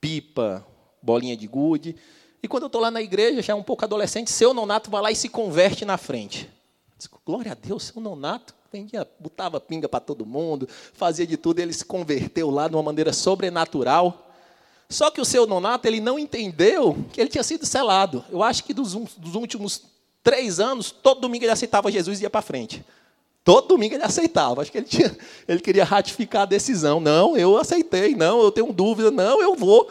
pipa, 0.00 0.64
bolinha 1.02 1.36
de 1.36 1.46
gude. 1.46 1.96
E 2.42 2.48
quando 2.48 2.64
eu 2.64 2.66
estou 2.66 2.80
lá 2.80 2.90
na 2.90 3.00
igreja, 3.00 3.42
já 3.42 3.54
um 3.54 3.62
pouco 3.62 3.84
adolescente, 3.84 4.30
seu 4.30 4.52
Nonato 4.52 4.90
vai 4.90 5.02
lá 5.02 5.10
e 5.10 5.16
se 5.16 5.28
converte 5.28 5.84
na 5.84 5.96
frente. 5.96 6.48
Glória 7.24 7.52
a 7.52 7.54
Deus, 7.54 7.84
seu 7.84 8.00
Nonato 8.00 8.54
vendia, 8.72 9.08
botava 9.18 9.60
pinga 9.60 9.88
para 9.88 10.00
todo 10.00 10.24
mundo, 10.24 10.68
fazia 10.92 11.26
de 11.26 11.36
tudo, 11.36 11.58
ele 11.58 11.72
se 11.72 11.84
converteu 11.84 12.50
lá 12.50 12.68
de 12.68 12.76
uma 12.76 12.82
maneira 12.82 13.12
sobrenatural. 13.12 14.30
Só 14.88 15.10
que 15.10 15.20
o 15.20 15.24
seu 15.24 15.46
nonato, 15.46 15.86
ele 15.86 16.00
não 16.00 16.18
entendeu 16.18 16.96
que 17.12 17.20
ele 17.20 17.30
tinha 17.30 17.44
sido 17.44 17.64
selado. 17.64 18.24
Eu 18.28 18.42
acho 18.42 18.64
que 18.64 18.74
dos, 18.74 18.92
dos 18.94 19.34
últimos 19.36 19.82
três 20.22 20.60
anos, 20.60 20.90
todo 20.90 21.20
domingo 21.20 21.44
ele 21.44 21.52
aceitava 21.52 21.90
Jesus 21.90 22.20
e 22.20 22.24
ia 22.24 22.30
para 22.30 22.42
frente. 22.42 22.84
Todo 23.42 23.68
domingo 23.68 23.94
ele 23.94 24.04
aceitava. 24.04 24.62
Acho 24.62 24.70
que 24.70 24.78
ele, 24.78 24.86
tinha, 24.86 25.16
ele 25.48 25.60
queria 25.60 25.84
ratificar 25.84 26.42
a 26.42 26.46
decisão. 26.46 27.00
Não, 27.00 27.36
eu 27.36 27.56
aceitei. 27.56 28.14
Não, 28.14 28.42
eu 28.42 28.52
tenho 28.52 28.72
dúvida. 28.72 29.10
Não, 29.10 29.40
eu 29.42 29.54
vou. 29.54 29.90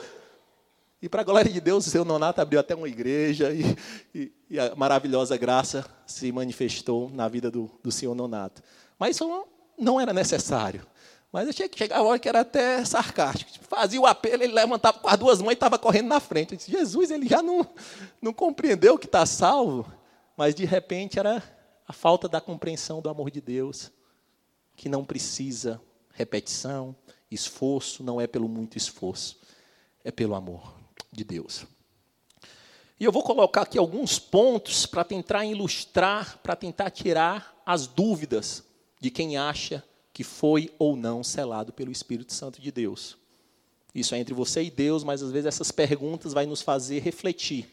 E 1.02 1.08
para 1.08 1.22
a 1.22 1.24
glória 1.24 1.52
de 1.52 1.62
Deus, 1.62 1.88
o 1.88 1.90
seu 1.90 2.04
nonato 2.04 2.42
abriu 2.42 2.60
até 2.60 2.76
uma 2.76 2.88
igreja 2.88 3.52
e, 3.54 3.78
e, 4.14 4.32
e, 4.50 4.60
a 4.60 4.76
maravilhosa 4.76 5.38
graça 5.38 5.86
se 6.06 6.30
manifestou 6.32 7.10
na 7.14 7.28
vida 7.30 7.50
do, 7.50 7.72
do 7.82 7.92
senhor 7.92 8.14
nonato. 8.14 8.62
Mas 8.98 9.16
isso 9.16 9.28
não, 9.28 9.46
não 9.78 10.02
era 10.02 10.12
necessário. 10.12 10.86
Mas 11.32 11.44
eu 11.44 11.50
achei 11.52 11.70
que 11.70 11.78
chegava 11.78 12.02
a 12.02 12.06
hora 12.06 12.20
que 12.20 12.28
era 12.28 12.42
até 12.42 12.84
sarcástico. 12.84 13.52
Tipo, 13.52 13.66
fazia 13.66 14.02
o 14.02 14.06
apelo, 14.06 14.44
ele 14.44 14.54
levantava 14.54 15.00
com 15.00 15.08
as 15.08 15.18
duas 15.18 15.40
mãos 15.40 15.52
e 15.52 15.54
estava 15.54 15.80
correndo 15.80 16.08
na 16.08 16.20
frente. 16.20 16.52
Eu 16.52 16.58
disse, 16.58 16.72
Jesus, 16.72 17.12
ele 17.12 17.28
já 17.28 17.42
não, 17.42 17.66
não 18.22 18.34
compreendeu 18.34 18.98
que 18.98 19.06
está 19.06 19.26
salvo. 19.26 19.86
Mas 20.40 20.56
de 20.56 20.64
repente 20.64 21.20
era 21.20 21.44
a 21.86 21.92
falta 21.92 22.30
da 22.30 22.40
compreensão 22.40 23.02
do 23.02 23.10
amor 23.10 23.30
de 23.30 23.42
Deus, 23.42 23.92
que 24.74 24.88
não 24.88 25.04
precisa 25.04 25.82
repetição, 26.14 26.96
esforço, 27.30 28.06
não 28.06 28.22
é 28.22 28.26
pelo 28.26 28.48
muito 28.48 28.78
esforço, 28.78 29.38
é 30.02 30.12
pelo 30.12 30.36
amor 30.36 30.80
de 31.12 31.26
Deus. 31.26 31.66
E 32.98 33.04
eu 33.04 33.12
vou 33.12 33.22
colocar 33.22 33.64
aqui 33.64 33.78
alguns 33.78 34.18
pontos 34.18 34.86
para 34.86 35.04
tentar 35.04 35.44
ilustrar, 35.44 36.38
para 36.38 36.56
tentar 36.56 36.90
tirar 36.90 37.62
as 37.66 37.86
dúvidas 37.86 38.64
de 38.98 39.12
quem 39.12 39.36
acha 39.36 39.84
que 40.14 40.24
foi 40.24 40.74
ou 40.80 40.96
não 40.96 41.22
selado 41.22 41.74
pelo 41.74 41.92
Espírito 41.92 42.32
Santo 42.32 42.62
de 42.62 42.72
Deus. 42.72 43.18
Isso 43.94 44.16
é 44.16 44.20
entre 44.20 44.34
você 44.34 44.64
e 44.64 44.72
Deus, 44.72 45.04
mas 45.04 45.22
às 45.22 45.32
vezes 45.32 45.48
essas 45.48 45.70
perguntas 45.70 46.32
vai 46.32 46.46
nos 46.46 46.62
fazer 46.62 47.02
refletir. 47.02 47.70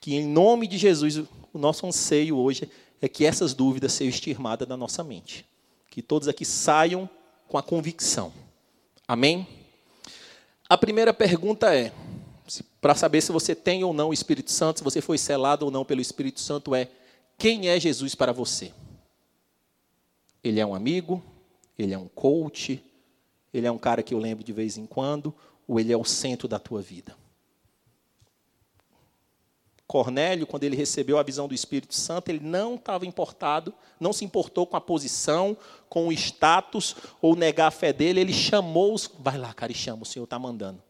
Que 0.00 0.14
em 0.14 0.26
nome 0.26 0.66
de 0.66 0.78
Jesus, 0.78 1.18
o 1.18 1.58
nosso 1.58 1.86
anseio 1.86 2.36
hoje 2.36 2.70
é 3.00 3.08
que 3.08 3.24
essas 3.24 3.54
dúvidas 3.54 3.92
sejam 3.92 4.10
extirpadas 4.10 4.66
da 4.66 4.76
nossa 4.76 5.04
mente. 5.04 5.44
Que 5.90 6.00
todos 6.00 6.28
aqui 6.28 6.44
saiam 6.44 7.08
com 7.48 7.58
a 7.58 7.62
convicção. 7.62 8.32
Amém? 9.06 9.46
A 10.68 10.78
primeira 10.78 11.12
pergunta 11.12 11.74
é, 11.74 11.92
para 12.80 12.94
saber 12.94 13.20
se 13.20 13.32
você 13.32 13.54
tem 13.54 13.84
ou 13.84 13.92
não 13.92 14.08
o 14.08 14.14
Espírito 14.14 14.50
Santo, 14.50 14.78
se 14.78 14.84
você 14.84 15.00
foi 15.00 15.18
selado 15.18 15.66
ou 15.66 15.70
não 15.70 15.84
pelo 15.84 16.00
Espírito 16.00 16.40
Santo, 16.40 16.74
é 16.74 16.88
quem 17.36 17.68
é 17.68 17.78
Jesus 17.78 18.14
para 18.14 18.32
você? 18.32 18.72
Ele 20.42 20.60
é 20.60 20.64
um 20.64 20.74
amigo? 20.74 21.22
ele 21.82 21.94
é 21.94 21.98
um 21.98 22.08
coach, 22.08 22.82
ele 23.52 23.66
é 23.66 23.70
um 23.70 23.78
cara 23.78 24.02
que 24.02 24.14
eu 24.14 24.18
lembro 24.18 24.44
de 24.44 24.52
vez 24.52 24.76
em 24.76 24.86
quando, 24.86 25.34
ou 25.66 25.80
ele 25.80 25.92
é 25.92 25.96
o 25.96 26.04
centro 26.04 26.46
da 26.46 26.58
tua 26.58 26.80
vida. 26.80 27.16
Cornélio, 29.90 30.46
quando 30.46 30.62
ele 30.62 30.76
recebeu 30.76 31.18
a 31.18 31.22
visão 31.24 31.48
do 31.48 31.54
Espírito 31.54 31.96
Santo, 31.96 32.28
ele 32.28 32.38
não 32.38 32.76
estava 32.76 33.04
importado, 33.04 33.74
não 33.98 34.12
se 34.12 34.24
importou 34.24 34.64
com 34.64 34.76
a 34.76 34.80
posição, 34.80 35.56
com 35.88 36.06
o 36.06 36.12
status, 36.12 36.94
ou 37.20 37.34
negar 37.34 37.66
a 37.66 37.70
fé 37.72 37.92
dele, 37.92 38.20
ele 38.20 38.32
chamou 38.32 38.94
os. 38.94 39.10
Vai 39.18 39.36
lá, 39.36 39.52
cara, 39.52 39.72
e 39.72 39.74
chama, 39.74 40.04
o 40.04 40.06
Senhor 40.06 40.22
está 40.22 40.38
mandando. 40.38 40.80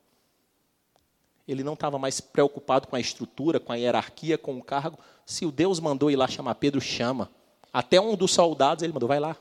Ele 1.49 1.65
não 1.65 1.73
estava 1.73 1.99
mais 1.99 2.21
preocupado 2.21 2.89
com 2.89 2.95
a 2.95 3.01
estrutura, 3.01 3.59
com 3.59 3.73
a 3.73 3.77
hierarquia, 3.77 4.37
com 4.37 4.59
o 4.59 4.63
cargo. 4.63 4.99
Se 5.25 5.47
o 5.47 5.51
Deus 5.51 5.81
mandou 5.81 6.11
ir 6.11 6.17
lá 6.17 6.29
chamar 6.29 6.57
Pedro, 6.57 6.79
chama. 6.79 7.31
Até 7.73 7.99
um 7.99 8.15
dos 8.15 8.33
soldados 8.33 8.83
ele 8.83 8.93
mandou, 8.93 9.09
vai 9.09 9.19
lá, 9.19 9.35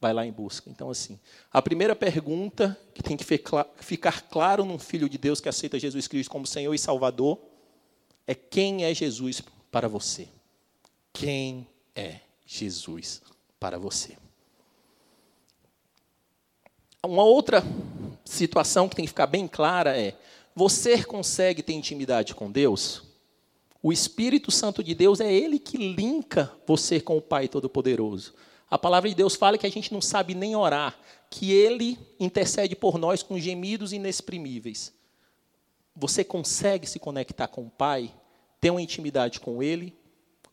vai 0.00 0.14
lá 0.14 0.24
em 0.24 0.32
busca. 0.32 0.70
Então, 0.70 0.88
assim, 0.88 1.20
a 1.52 1.60
primeira 1.60 1.94
pergunta 1.94 2.74
que 2.94 3.02
tem 3.02 3.18
que 3.18 3.24
ficar 3.80 4.22
claro 4.30 4.64
num 4.64 4.78
filho 4.78 5.10
de 5.10 5.18
Deus 5.18 5.42
que 5.42 5.48
aceita 5.50 5.78
Jesus 5.78 6.08
Cristo 6.08 6.30
como 6.30 6.46
Senhor 6.46 6.72
e 6.72 6.78
Salvador 6.78 7.38
é 8.26 8.34
quem 8.34 8.84
é 8.84 8.92
Jesus 8.92 9.42
para 9.70 9.88
você. 9.88 10.28
Quem 11.12 11.66
é 11.94 12.20
Jesus 12.44 13.22
para 13.58 13.78
você? 13.78 14.16
Uma 17.04 17.22
outra 17.22 17.62
situação 18.24 18.88
que 18.88 18.96
tem 18.96 19.04
que 19.04 19.10
ficar 19.10 19.26
bem 19.26 19.46
clara 19.46 19.96
é: 19.96 20.18
você 20.54 21.02
consegue 21.04 21.62
ter 21.62 21.72
intimidade 21.72 22.34
com 22.34 22.50
Deus? 22.50 23.02
O 23.82 23.92
Espírito 23.92 24.50
Santo 24.50 24.82
de 24.82 24.94
Deus 24.94 25.20
é 25.20 25.32
ele 25.32 25.58
que 25.58 25.76
linka 25.76 26.52
você 26.66 27.00
com 27.00 27.16
o 27.16 27.22
Pai 27.22 27.46
Todo-Poderoso. 27.46 28.34
A 28.68 28.76
palavra 28.76 29.08
de 29.08 29.14
Deus 29.14 29.36
fala 29.36 29.56
que 29.56 29.66
a 29.66 29.70
gente 29.70 29.92
não 29.92 30.00
sabe 30.00 30.34
nem 30.34 30.56
orar, 30.56 30.98
que 31.30 31.52
Ele 31.52 31.96
intercede 32.18 32.74
por 32.74 32.98
nós 32.98 33.22
com 33.22 33.38
gemidos 33.38 33.92
inexprimíveis. 33.92 34.92
Você 35.96 36.22
consegue 36.22 36.86
se 36.86 36.98
conectar 36.98 37.48
com 37.48 37.62
o 37.62 37.70
Pai, 37.70 38.14
ter 38.60 38.70
uma 38.70 38.82
intimidade 38.82 39.40
com 39.40 39.62
Ele, 39.62 39.96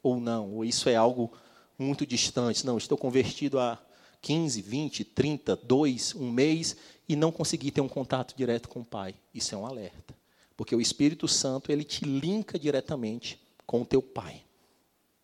ou 0.02 0.20
não? 0.20 0.56
Ou 0.56 0.66
isso 0.66 0.88
é 0.90 0.96
algo 0.96 1.32
muito 1.78 2.06
distante? 2.06 2.66
Não, 2.66 2.78
estou 2.78 2.98
convertido 2.98 3.60
há 3.60 3.78
15, 4.22 4.62
20, 4.62 5.04
30, 5.04 5.56
2, 5.58 6.16
um 6.16 6.32
mês 6.32 6.78
e 7.08 7.16
não 7.16 7.32
consegui 7.32 7.72
ter 7.72 7.82
um 7.82 7.90
contato 7.90 8.36
direto 8.36 8.70
com 8.70 8.80
o 8.80 8.86
Pai. 8.86 9.14
Isso 9.34 9.54
é 9.54 9.58
um 9.58 9.66
alerta. 9.66 10.16
Porque 10.56 10.76
o 10.76 10.82
Espírito 10.82 11.28
Santo, 11.28 11.72
ele 11.72 11.84
te 11.84 12.06
linka 12.06 12.58
diretamente 12.58 13.40
com 13.66 13.82
o 13.82 13.86
teu 13.86 14.02
Pai. 14.02 14.44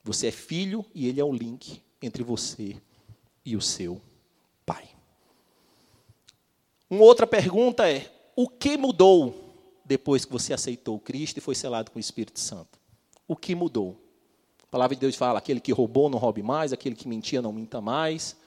Você 0.03 0.27
é 0.27 0.31
filho 0.31 0.85
e 0.93 1.07
ele 1.07 1.21
é 1.21 1.23
o 1.23 1.31
link 1.33 1.81
entre 2.01 2.23
você 2.23 2.75
e 3.45 3.55
o 3.55 3.61
seu 3.61 4.01
pai. 4.65 4.89
Uma 6.89 7.03
outra 7.03 7.27
pergunta 7.27 7.89
é: 7.89 8.11
o 8.35 8.47
que 8.47 8.77
mudou 8.77 9.48
depois 9.89 10.23
que 10.23 10.31
você 10.31 10.53
aceitou 10.53 10.99
Cristo 10.99 11.37
e 11.37 11.41
foi 11.41 11.55
selado 11.55 11.89
com 11.89 11.97
o 11.97 11.99
Espírito 11.99 12.39
Santo? 12.39 12.79
O 13.27 13.35
que 13.35 13.55
mudou? 13.55 13.99
A 14.61 14.67
palavra 14.67 14.95
de 14.95 15.01
Deus 15.01 15.15
fala: 15.15 15.39
aquele 15.39 15.59
que 15.59 15.71
roubou 15.71 16.11
não 16.11 16.19
roube 16.19 16.43
mais, 16.43 16.71
aquele 16.71 16.95
que 16.95 17.07
mentia 17.07 17.41
não 17.41 17.51
minta 17.51 17.81
mais. 17.81 18.37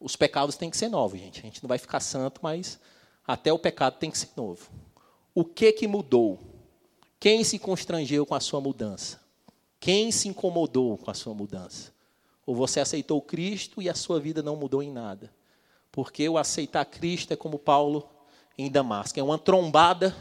Os 0.00 0.16
pecados 0.16 0.56
têm 0.56 0.68
que 0.68 0.76
ser 0.76 0.88
novos, 0.88 1.20
gente. 1.20 1.38
A 1.38 1.42
gente 1.44 1.62
não 1.62 1.68
vai 1.68 1.78
ficar 1.78 2.00
santo, 2.00 2.40
mas 2.42 2.80
até 3.24 3.52
o 3.52 3.60
pecado 3.60 3.96
tem 3.96 4.10
que 4.10 4.18
ser 4.18 4.30
novo. 4.36 4.68
O 5.32 5.44
que 5.44 5.70
que 5.72 5.86
mudou? 5.86 6.40
Quem 7.20 7.44
se 7.44 7.60
constrangeu 7.60 8.26
com 8.26 8.34
a 8.34 8.40
sua 8.40 8.60
mudança? 8.60 9.20
Quem 9.78 10.10
se 10.10 10.26
incomodou 10.26 10.98
com 10.98 11.12
a 11.12 11.14
sua 11.14 11.32
mudança? 11.32 11.92
Ou 12.44 12.56
você 12.56 12.80
aceitou 12.80 13.22
Cristo 13.22 13.80
e 13.80 13.88
a 13.88 13.94
sua 13.94 14.18
vida 14.18 14.42
não 14.42 14.56
mudou 14.56 14.82
em 14.82 14.90
nada. 14.90 15.32
Porque 15.92 16.28
o 16.28 16.36
aceitar 16.36 16.84
Cristo 16.86 17.32
é 17.32 17.36
como 17.36 17.56
Paulo 17.56 18.08
em 18.58 18.68
Damasco, 18.68 19.20
é 19.20 19.22
uma 19.22 19.38
trombada 19.38 20.14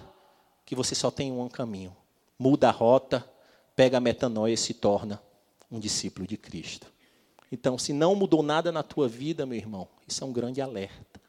que 0.71 0.75
você 0.75 0.95
só 0.95 1.11
tem 1.11 1.33
um 1.33 1.49
caminho. 1.49 1.93
Muda 2.39 2.69
a 2.69 2.71
rota, 2.71 3.29
pega 3.75 3.97
a 3.97 3.99
metanoia 3.99 4.53
e 4.53 4.57
se 4.57 4.73
torna 4.73 5.21
um 5.69 5.77
discípulo 5.77 6.25
de 6.25 6.37
Cristo. 6.37 6.87
Então, 7.51 7.77
se 7.77 7.91
não 7.91 8.15
mudou 8.15 8.41
nada 8.41 8.71
na 8.71 8.81
tua 8.81 9.05
vida, 9.05 9.45
meu 9.45 9.57
irmão, 9.57 9.85
isso 10.07 10.23
é 10.23 10.27
um 10.27 10.31
grande 10.31 10.61
alerta. 10.61 11.19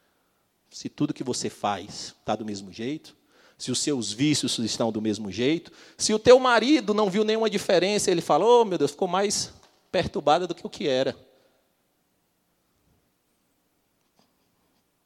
Se 0.71 0.87
tudo 0.87 1.13
que 1.13 1.25
você 1.25 1.49
faz 1.49 2.15
está 2.17 2.37
do 2.37 2.45
mesmo 2.45 2.71
jeito, 2.71 3.17
se 3.57 3.69
os 3.69 3.79
seus 3.79 4.13
vícios 4.13 4.57
estão 4.59 4.93
do 4.93 5.01
mesmo 5.01 5.29
jeito, 5.29 5.73
se 5.97 6.13
o 6.13 6.19
teu 6.19 6.39
marido 6.39 6.93
não 6.93 7.09
viu 7.09 7.25
nenhuma 7.25 7.49
diferença, 7.49 8.09
ele 8.09 8.21
falou, 8.21 8.61
oh, 8.61 8.65
meu 8.65 8.77
Deus, 8.77 8.91
ficou 8.91 9.09
mais 9.09 9.51
perturbada 9.91 10.47
do 10.47 10.55
que 10.55 10.65
o 10.65 10.69
que 10.69 10.87
era. 10.87 11.13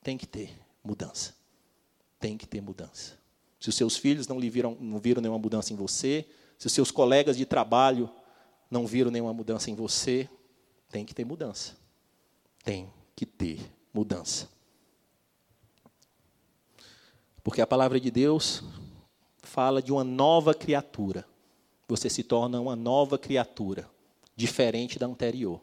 Tem 0.04 0.16
que 0.16 0.28
ter 0.28 0.56
mudança. 0.84 1.34
Tem 2.20 2.38
que 2.38 2.46
ter 2.46 2.62
mudança. 2.62 3.18
Se 3.60 3.70
os 3.70 3.76
seus 3.76 3.98
filhos 3.98 4.28
não, 4.28 4.40
viram, 4.40 4.78
não 4.80 5.00
viram 5.00 5.22
nenhuma 5.22 5.40
mudança 5.40 5.74
em 5.74 5.76
você, 5.76 6.26
se 6.58 6.68
os 6.68 6.74
seus 6.74 6.92
colegas 6.92 7.38
de 7.38 7.46
trabalho 7.46 8.10
não 8.70 8.86
viram 8.86 9.12
nenhuma 9.12 9.34
mudança 9.34 9.72
em 9.72 9.76
você, 9.76 10.30
tem 10.90 11.06
que 11.06 11.14
ter 11.14 11.26
mudança. 11.26 11.76
Tem 12.64 12.92
que 13.16 13.26
ter 13.26 13.60
mudança. 13.94 14.50
Porque 17.44 17.62
a 17.62 17.68
palavra 17.68 18.00
de 18.00 18.12
Deus 18.12 18.64
fala 19.42 19.82
de 19.82 19.92
uma 19.92 20.04
nova 20.04 20.54
criatura. 20.54 21.26
Você 21.88 22.10
se 22.10 22.24
torna 22.24 22.60
uma 22.60 22.76
nova 22.76 23.18
criatura 23.18 23.90
diferente 24.36 25.00
da 25.00 25.08
anterior, 25.08 25.62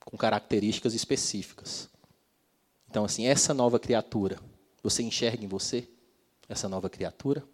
com 0.00 0.16
características 0.16 0.94
específicas. 0.94 1.88
Então, 2.88 3.04
assim, 3.04 3.26
essa 3.26 3.52
nova 3.52 3.78
criatura, 3.78 4.40
você 4.82 5.02
enxerga 5.02 5.44
em 5.44 5.48
você 5.48 5.86
essa 6.48 6.68
nova 6.68 6.88
criatura? 6.88 7.44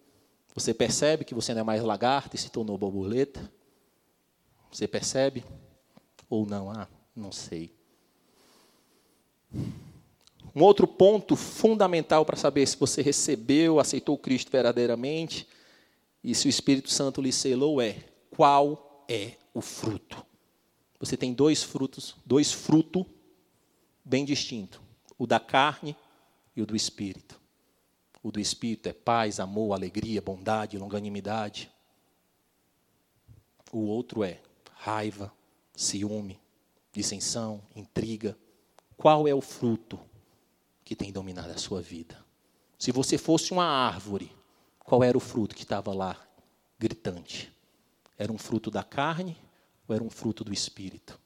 Você 0.55 0.75
percebe 0.75 1.25
que 1.25 1.35
você 1.35 1.55
não 1.55 1.61
é 1.61 1.65
mais 1.65 1.83
lagarto 1.83 2.37
e 2.37 2.39
se 2.39 2.51
tornou 2.51 2.77
borboleta? 2.77 3.51
Você 4.71 4.87
percebe? 4.87 5.45
Ou 6.29 6.47
não? 6.47 6.71
Ah, 6.71 6.89
não 7.15 7.33
sei. 7.33 7.75
Um 10.55 10.63
outro 10.63 10.87
ponto 10.87 11.35
fundamental 11.37 12.25
para 12.27 12.37
saber 12.37 12.67
se 12.67 12.77
você 12.77 13.01
recebeu, 13.01 13.81
aceitou 13.81 14.19
Cristo 14.19 14.51
verdadeiramente 14.51 15.49
e 16.23 16.35
se 16.35 16.47
o 16.47 16.51
Espírito 16.51 16.91
Santo 16.91 17.23
lhe 17.23 17.33
selou 17.33 17.81
é 17.81 18.05
qual 18.31 19.05
é 19.09 19.37
o 19.55 19.61
fruto. 19.61 20.25
Você 21.01 21.17
tem 21.17 21.35
dois 21.35 21.63
frutos, 21.63 22.15
dois 22.25 22.53
frutos 22.53 23.05
bem 24.05 24.25
distintos: 24.25 24.81
o 25.19 25.27
da 25.27 25.41
carne 25.41 25.97
e 26.55 26.63
o 26.63 26.67
do 26.67 26.77
espírito. 26.77 27.42
O 28.23 28.31
do 28.31 28.39
espírito 28.39 28.89
é 28.89 28.93
paz, 28.93 29.41
amor, 29.41 29.75
alegria, 29.75 30.23
bondade, 30.23 30.79
longanimidade. 30.79 31.71
O 33.73 33.81
outro 33.81 34.23
é 34.23 34.41
raiva, 34.75 35.33
ciúme, 35.75 36.41
dissensão, 36.93 37.63
intriga. 37.75 38.37
Qual 38.97 39.27
é 39.27 39.35
o 39.35 39.41
fruto 39.41 39.99
que 40.85 40.95
tem 40.95 41.11
dominado 41.11 41.51
a 41.51 41.59
sua 41.59 41.81
vida? 41.81 42.23
Se 42.79 42.93
você 42.93 43.19
fosse 43.19 43.53
uma 43.53 43.65
árvore, 43.65 44.31
qual 44.79 45.03
era 45.03 45.17
o 45.17 45.21
fruto 45.21 45.55
que 45.55 45.63
estava 45.63 45.93
lá 45.93 46.17
gritante? 46.79 47.53
Era 48.19 48.33
um 48.33 48.39
fruto 48.39 48.71
da 48.71 48.85
carne 48.85 49.37
ou 49.89 49.95
era 49.95 50.05
um 50.05 50.11
fruto 50.11 50.45
do 50.45 50.53
Espírito? 50.53 51.22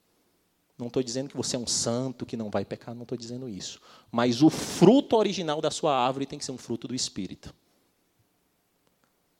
Não 0.79 0.89
estou 0.89 1.03
dizendo 1.03 1.31
que 1.31 1.37
você 1.37 1.57
é 1.57 1.59
um 1.59 1.67
santo 1.67 2.27
que 2.27 2.37
não 2.37 2.51
vai 2.51 2.65
pecar, 2.65 2.95
não 2.95 3.03
estou 3.03 3.17
dizendo 3.17 3.49
isso. 3.49 3.81
Mas 4.11 4.43
o 4.43 4.51
fruto 4.51 5.17
original 5.17 5.61
da 5.61 5.71
sua 5.71 5.97
árvore 5.97 6.27
tem 6.27 6.39
que 6.39 6.45
ser 6.45 6.53
um 6.53 6.59
fruto 6.59 6.87
do 6.87 6.95
Espírito. 6.95 7.55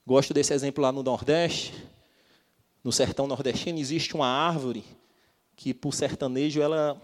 Gosto 0.05 0.33
desse 0.33 0.53
exemplo 0.53 0.81
lá 0.81 0.91
no 0.91 1.03
Nordeste. 1.03 1.73
No 2.83 2.91
sertão 2.91 3.27
nordestino 3.27 3.77
existe 3.77 4.15
uma 4.15 4.27
árvore 4.27 4.83
que, 5.55 5.73
por 5.73 5.93
sertanejo, 5.93 6.61
ela, 6.61 6.99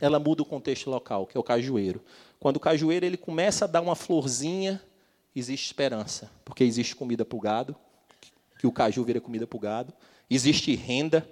ela 0.00 0.18
muda 0.18 0.42
o 0.42 0.44
contexto 0.44 0.90
local, 0.90 1.26
que 1.26 1.36
é 1.36 1.40
o 1.40 1.44
cajueiro. 1.44 2.02
Quando 2.40 2.56
o 2.56 2.60
cajueiro 2.60 3.06
ele 3.06 3.16
começa 3.16 3.64
a 3.64 3.68
dar 3.68 3.80
uma 3.80 3.94
florzinha, 3.94 4.82
existe 5.36 5.66
esperança, 5.66 6.30
porque 6.44 6.64
existe 6.64 6.96
comida 6.96 7.24
para 7.24 7.36
o 7.36 7.40
gado, 7.40 7.76
que 8.58 8.66
o 8.66 8.72
caju 8.72 9.04
vira 9.04 9.20
comida 9.20 9.46
para 9.46 9.56
o 9.56 9.60
gado. 9.60 9.94
Existe 10.28 10.74
renda, 10.74 11.28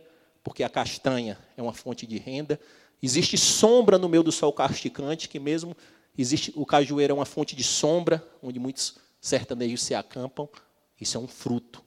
porque 0.48 0.64
a 0.64 0.68
castanha 0.70 1.38
é 1.58 1.62
uma 1.62 1.74
fonte 1.74 2.06
de 2.06 2.16
renda. 2.16 2.58
Existe 3.02 3.36
sombra 3.36 3.98
no 3.98 4.08
meio 4.08 4.22
do 4.22 4.32
sol 4.32 4.50
casticante, 4.50 5.28
que 5.28 5.38
mesmo 5.38 5.76
existe 6.16 6.54
o 6.56 6.64
cajueiro 6.64 7.12
é 7.12 7.14
uma 7.14 7.26
fonte 7.26 7.54
de 7.54 7.62
sombra, 7.62 8.26
onde 8.42 8.58
muitos 8.58 8.94
sertanejos 9.20 9.82
se 9.82 9.94
acampam. 9.94 10.48
Isso 10.98 11.18
é 11.18 11.20
um 11.20 11.28
fruto 11.28 11.84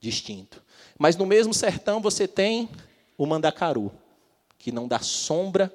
distinto. 0.00 0.64
Mas 0.98 1.16
no 1.16 1.26
mesmo 1.26 1.52
sertão 1.52 2.00
você 2.00 2.26
tem 2.26 2.70
o 3.18 3.26
mandacaru, 3.26 3.92
que 4.56 4.72
não 4.72 4.88
dá 4.88 5.00
sombra 5.00 5.70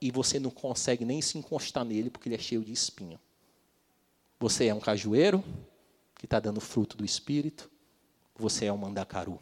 e 0.00 0.12
você 0.12 0.38
não 0.38 0.52
consegue 0.52 1.04
nem 1.04 1.20
se 1.20 1.36
encostar 1.36 1.84
nele 1.84 2.10
porque 2.10 2.28
ele 2.28 2.36
é 2.36 2.38
cheio 2.38 2.62
de 2.62 2.70
espinho. 2.70 3.18
Você 4.38 4.66
é 4.66 4.74
um 4.74 4.78
cajueiro 4.78 5.42
que 6.16 6.26
está 6.26 6.38
dando 6.38 6.60
fruto 6.60 6.96
do 6.96 7.04
Espírito, 7.04 7.68
você 8.36 8.66
é 8.66 8.72
um 8.72 8.76
mandacaru 8.76 9.40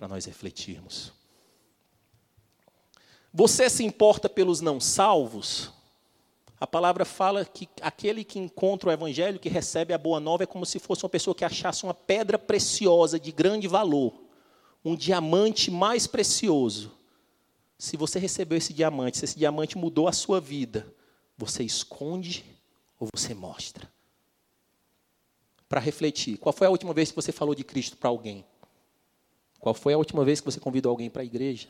para 0.00 0.08
nós 0.08 0.24
refletirmos. 0.24 1.12
Você 3.30 3.68
se 3.68 3.84
importa 3.84 4.30
pelos 4.30 4.62
não 4.62 4.80
salvos? 4.80 5.70
A 6.58 6.66
palavra 6.66 7.04
fala 7.04 7.44
que 7.44 7.68
aquele 7.82 8.24
que 8.24 8.38
encontra 8.38 8.88
o 8.88 8.92
evangelho, 8.92 9.38
que 9.38 9.50
recebe 9.50 9.92
a 9.92 9.98
boa 9.98 10.18
nova, 10.18 10.44
é 10.44 10.46
como 10.46 10.64
se 10.64 10.78
fosse 10.78 11.04
uma 11.04 11.10
pessoa 11.10 11.34
que 11.34 11.44
achasse 11.44 11.84
uma 11.84 11.92
pedra 11.92 12.38
preciosa 12.38 13.20
de 13.20 13.30
grande 13.30 13.68
valor, 13.68 14.14
um 14.82 14.96
diamante 14.96 15.70
mais 15.70 16.06
precioso. 16.06 16.92
Se 17.78 17.94
você 17.98 18.18
recebeu 18.18 18.56
esse 18.56 18.72
diamante, 18.72 19.18
se 19.18 19.26
esse 19.26 19.38
diamante 19.38 19.76
mudou 19.76 20.08
a 20.08 20.12
sua 20.12 20.40
vida, 20.40 20.90
você 21.36 21.62
esconde 21.62 22.42
ou 22.98 23.06
você 23.14 23.34
mostra? 23.34 23.86
Para 25.68 25.78
refletir, 25.78 26.38
qual 26.38 26.54
foi 26.54 26.66
a 26.66 26.70
última 26.70 26.94
vez 26.94 27.10
que 27.10 27.16
você 27.16 27.32
falou 27.32 27.54
de 27.54 27.64
Cristo 27.64 27.98
para 27.98 28.08
alguém? 28.08 28.46
Qual 29.60 29.74
foi 29.74 29.92
a 29.92 29.98
última 29.98 30.24
vez 30.24 30.40
que 30.40 30.46
você 30.46 30.58
convidou 30.58 30.90
alguém 30.90 31.10
para 31.10 31.22
a 31.22 31.24
igreja? 31.24 31.68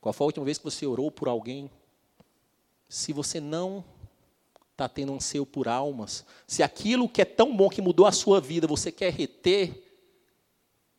Qual 0.00 0.12
foi 0.12 0.24
a 0.24 0.28
última 0.28 0.44
vez 0.44 0.56
que 0.56 0.64
você 0.64 0.86
orou 0.86 1.10
por 1.10 1.28
alguém? 1.28 1.68
Se 2.88 3.12
você 3.12 3.40
não 3.40 3.84
está 4.70 4.88
tendo 4.88 5.12
anseio 5.12 5.44
por 5.44 5.66
almas, 5.66 6.24
se 6.46 6.62
aquilo 6.62 7.08
que 7.08 7.20
é 7.20 7.24
tão 7.24 7.54
bom 7.54 7.68
que 7.68 7.82
mudou 7.82 8.06
a 8.06 8.12
sua 8.12 8.40
vida 8.40 8.68
você 8.68 8.92
quer 8.92 9.12
reter, 9.12 9.84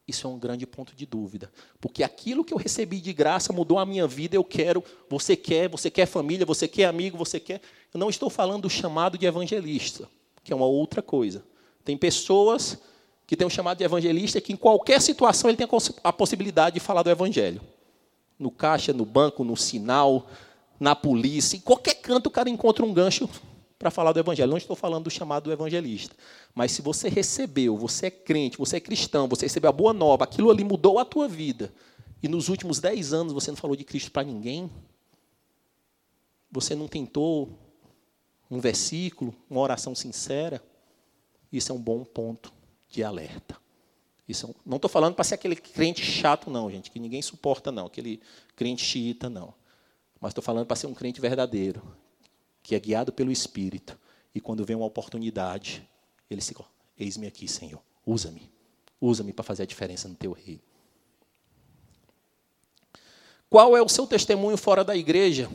isso 0.05 0.27
é 0.27 0.29
um 0.29 0.37
grande 0.37 0.67
ponto 0.67 0.93
de 0.93 1.05
dúvida. 1.05 1.49
Porque 1.79 2.03
aquilo 2.03 2.43
que 2.43 2.53
eu 2.53 2.57
recebi 2.57 2.99
de 2.99 3.13
graça 3.13 3.53
mudou 3.53 3.79
a 3.79 3.85
minha 3.85 4.05
vida, 4.05 4.35
eu 4.35 4.43
quero, 4.43 4.83
você 5.07 5.37
quer, 5.37 5.69
você 5.69 5.89
quer 5.89 6.05
família, 6.05 6.45
você 6.45 6.67
quer 6.67 6.85
amigo, 6.85 7.17
você 7.17 7.39
quer. 7.39 7.61
Eu 7.93 7.99
não 7.99 8.09
estou 8.09 8.29
falando 8.29 8.63
do 8.63 8.69
chamado 8.69 9.17
de 9.17 9.25
evangelista, 9.25 10.09
que 10.43 10.51
é 10.51 10.55
uma 10.55 10.65
outra 10.65 11.01
coisa. 11.01 11.45
Tem 11.85 11.95
pessoas 11.95 12.77
que 13.29 13.37
tem 13.37 13.45
um 13.45 13.49
chamado 13.49 13.77
de 13.77 13.83
evangelista, 13.83 14.41
que 14.41 14.51
em 14.51 14.55
qualquer 14.55 14.99
situação 14.99 15.51
ele 15.51 15.55
tem 15.55 15.67
a 16.03 16.11
possibilidade 16.11 16.73
de 16.73 16.79
falar 16.79 17.03
do 17.03 17.11
evangelho. 17.11 17.61
No 18.39 18.49
caixa, 18.49 18.91
no 18.91 19.05
banco, 19.05 19.43
no 19.43 19.55
sinal, 19.55 20.27
na 20.79 20.95
polícia, 20.95 21.55
em 21.55 21.59
qualquer 21.59 21.93
canto 21.93 22.25
o 22.25 22.31
cara 22.31 22.49
encontra 22.49 22.83
um 22.83 22.91
gancho 22.91 23.29
para 23.77 23.91
falar 23.91 24.13
do 24.13 24.19
evangelho. 24.19 24.49
Não 24.49 24.57
estou 24.57 24.75
falando 24.75 25.03
do 25.03 25.11
chamado 25.11 25.43
do 25.43 25.51
evangelista. 25.51 26.15
Mas 26.55 26.71
se 26.71 26.81
você 26.81 27.07
recebeu, 27.07 27.77
você 27.77 28.07
é 28.07 28.09
crente, 28.09 28.57
você 28.57 28.77
é 28.77 28.79
cristão, 28.79 29.27
você 29.27 29.45
recebeu 29.45 29.69
a 29.69 29.73
boa 29.73 29.93
nova, 29.93 30.23
aquilo 30.23 30.49
ali 30.49 30.63
mudou 30.63 30.97
a 30.97 31.05
tua 31.05 31.27
vida, 31.27 31.71
e 32.23 32.27
nos 32.27 32.49
últimos 32.49 32.79
dez 32.79 33.13
anos 33.13 33.31
você 33.31 33.51
não 33.51 33.57
falou 33.57 33.75
de 33.75 33.83
Cristo 33.83 34.09
para 34.09 34.23
ninguém, 34.23 34.71
você 36.51 36.73
não 36.73 36.87
tentou 36.87 37.59
um 38.49 38.59
versículo, 38.59 39.35
uma 39.47 39.61
oração 39.61 39.93
sincera, 39.93 40.63
isso 41.51 41.71
é 41.71 41.75
um 41.75 41.79
bom 41.79 42.03
ponto 42.03 42.57
de 42.89 43.03
alerta. 43.03 43.57
Isso, 44.27 44.47
é 44.47 44.53
não 44.65 44.75
estou 44.75 44.89
falando 44.89 45.15
para 45.15 45.23
ser 45.23 45.35
aquele 45.35 45.55
crente 45.55 46.03
chato, 46.03 46.49
não, 46.49 46.69
gente, 46.69 46.91
que 46.91 46.99
ninguém 46.99 47.21
suporta, 47.21 47.71
não, 47.71 47.87
aquele 47.87 48.21
crente 48.55 48.83
xiita, 48.83 49.29
não. 49.29 49.53
Mas 50.21 50.31
estou 50.31 50.43
falando 50.43 50.65
para 50.65 50.75
ser 50.75 50.87
um 50.87 50.93
crente 50.93 51.19
verdadeiro, 51.19 51.81
que 52.61 52.75
é 52.75 52.79
guiado 52.79 53.11
pelo 53.11 53.31
Espírito, 53.31 53.97
e 54.33 54.39
quando 54.39 54.65
vem 54.65 54.75
uma 54.75 54.85
oportunidade, 54.85 55.87
ele 56.29 56.41
se. 56.41 56.55
Eis-me 56.97 57.25
aqui, 57.25 57.47
Senhor, 57.47 57.81
usa-me, 58.05 58.51
usa-me 58.99 59.31
para 59.33 59.43
fazer 59.43 59.63
a 59.63 59.65
diferença 59.65 60.07
no 60.07 60.15
teu 60.15 60.33
reino. 60.33 60.61
Qual 63.49 63.75
é 63.75 63.81
o 63.81 63.89
seu 63.89 64.05
testemunho 64.05 64.57
fora 64.57 64.83
da 64.83 64.95
igreja? 64.95 65.49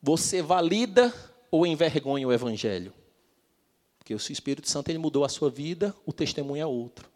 Você 0.00 0.40
valida 0.40 1.12
ou 1.50 1.66
envergonha 1.66 2.28
o 2.28 2.32
Evangelho? 2.32 2.92
Porque 4.00 4.14
o 4.14 4.16
Espírito 4.16 4.68
Santo 4.68 4.88
ele 4.88 4.98
mudou 4.98 5.24
a 5.24 5.28
sua 5.28 5.48
vida, 5.50 5.94
o 6.04 6.12
testemunho 6.12 6.62
é 6.62 6.66
outro. 6.66 7.08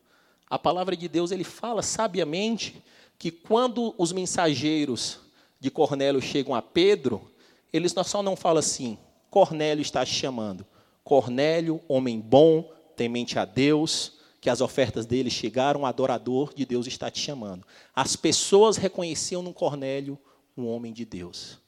A 0.48 0.58
palavra 0.58 0.96
de 0.96 1.08
Deus 1.08 1.32
ele 1.32 1.42
fala 1.42 1.82
sabiamente 1.82 2.80
que 3.18 3.30
quando 3.30 3.94
os 3.98 4.12
mensageiros 4.12 5.18
de 5.58 5.70
Cornélio 5.70 6.20
chegam 6.20 6.54
a 6.54 6.60
Pedro, 6.62 7.32
eles 7.72 7.92
só 8.04 8.22
não 8.22 8.36
falam 8.36 8.58
assim: 8.58 8.98
Cornélio 9.30 9.82
está 9.82 10.04
te 10.04 10.12
chamando. 10.12 10.64
Cornélio, 11.02 11.80
homem 11.88 12.20
bom, 12.20 12.70
temente 12.94 13.38
a 13.38 13.44
Deus, 13.44 14.18
que 14.40 14.50
as 14.50 14.60
ofertas 14.60 15.06
dele 15.06 15.30
chegaram, 15.30 15.86
adorador 15.86 16.52
de 16.54 16.66
Deus 16.66 16.86
está 16.86 17.10
te 17.10 17.18
chamando. 17.18 17.66
As 17.94 18.14
pessoas 18.14 18.76
reconheciam 18.76 19.42
no 19.42 19.54
Cornélio 19.54 20.18
um 20.56 20.66
homem 20.66 20.92
de 20.92 21.04
Deus. 21.04 21.58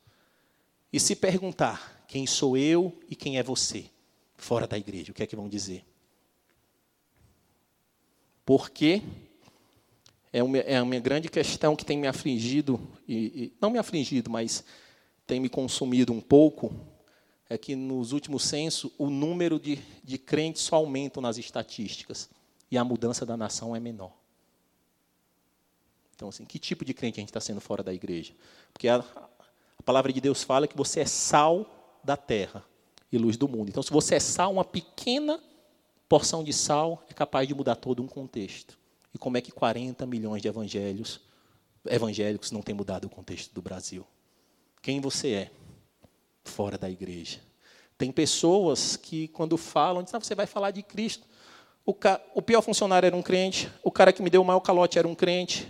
E 0.93 1.01
se 1.01 1.17
perguntar: 1.17 2.05
quem 2.07 2.27
sou 2.27 2.57
eu 2.57 2.97
e 3.09 3.17
quem 3.17 3.39
é 3.39 3.43
você? 3.43 3.91
Fora 4.37 4.67
da 4.67 4.79
igreja. 4.79 5.13
O 5.13 5.15
que 5.15 5.23
é 5.23 5.27
que 5.27 5.37
vão 5.37 5.49
dizer? 5.49 5.85
Porque 8.45 9.03
é 10.33 10.43
uma, 10.43 10.59
é 10.59 10.81
uma 10.81 10.99
grande 10.99 11.29
questão 11.29 11.75
que 11.75 11.85
tem 11.85 11.99
me 11.99 12.07
afligido, 12.07 12.81
e, 13.09 13.15
e, 13.17 13.53
não 13.61 13.71
me 13.71 13.79
afligido, 13.79 14.31
mas 14.31 14.65
tem 15.27 15.41
me 15.41 15.49
consumido 15.49 16.13
um 16.13 16.21
pouco, 16.21 16.73
é 17.49 17.57
que 17.57 17.75
nos 17.75 18.13
últimos 18.13 18.45
censos 18.45 18.93
o 18.99 19.09
número 19.09 19.59
de, 19.59 19.77
de 20.03 20.19
crentes 20.19 20.63
só 20.63 20.77
aumenta 20.77 21.21
nas 21.21 21.39
estatísticas 21.39 22.29
e 22.71 22.77
a 22.77 22.85
mudança 22.85 23.25
da 23.25 23.37
nação 23.37 23.75
é 23.75 23.81
menor. 23.81 24.13
Então, 26.15 26.29
assim, 26.29 26.45
que 26.45 26.59
tipo 26.59 26.85
de 26.85 26.95
crente 26.95 27.21
a 27.21 27.23
gente 27.23 27.29
está 27.29 27.41
sendo 27.41 27.61
fora 27.61 27.83
da 27.83 27.93
igreja? 27.93 28.35
Porque 28.73 28.89
a, 28.89 28.97
a 28.97 29.83
palavra 29.85 30.13
de 30.13 30.21
Deus 30.21 30.43
fala 30.43 30.67
que 30.67 30.77
você 30.77 31.01
é 31.01 31.07
sal 31.07 32.01
da 32.03 32.17
terra 32.17 32.65
e 33.11 33.19
luz 33.19 33.37
do 33.37 33.49
mundo. 33.49 33.69
Então, 33.69 33.83
se 33.83 33.91
você 33.91 34.17
é 34.17 34.21
sal, 34.21 34.53
uma 34.53 34.65
pequena 34.65 35.41
porção 36.09 36.43
de 36.43 36.53
sal 36.53 37.05
é 37.09 37.15
capaz 37.15 37.47
de 37.47 37.55
mudar 37.55 37.77
todo 37.77 38.03
um 38.03 38.07
contexto. 38.07 38.79
E 39.15 39.19
como 39.19 39.37
é 39.37 39.41
que 39.41 39.51
40 39.51 40.05
milhões 40.07 40.43
de 40.43 40.49
evangelhos, 40.49 41.21
evangélicos 41.87 42.51
não 42.51 42.63
têm 42.63 42.75
mudado 42.75 43.07
o 43.07 43.11
contexto 43.11 43.53
do 43.55 43.63
Brasil? 43.63 44.07
Quem 44.83 45.01
você 45.01 45.33
é 45.33 45.51
fora 46.45 46.77
da 46.77 46.89
igreja? 46.91 47.41
Tem 47.99 48.13
pessoas 48.13 48.97
que, 48.97 49.29
quando 49.29 49.57
falam, 49.57 50.03
dizem, 50.03 50.19
ah, 50.19 50.21
você 50.21 50.35
vai 50.35 50.47
falar 50.47 50.71
de 50.71 50.83
Cristo. 50.83 51.27
O, 51.85 51.95
ca... 51.95 52.21
o 52.35 52.43
pior 52.43 52.61
funcionário 52.61 53.07
era 53.07 53.17
um 53.17 53.23
crente, 53.23 53.71
o 53.83 53.91
cara 53.91 54.13
que 54.13 54.23
me 54.23 54.29
deu 54.29 54.43
o 54.43 54.45
maior 54.45 54.61
calote 54.61 54.99
era 54.99 55.09
um 55.09 55.15
crente. 55.15 55.67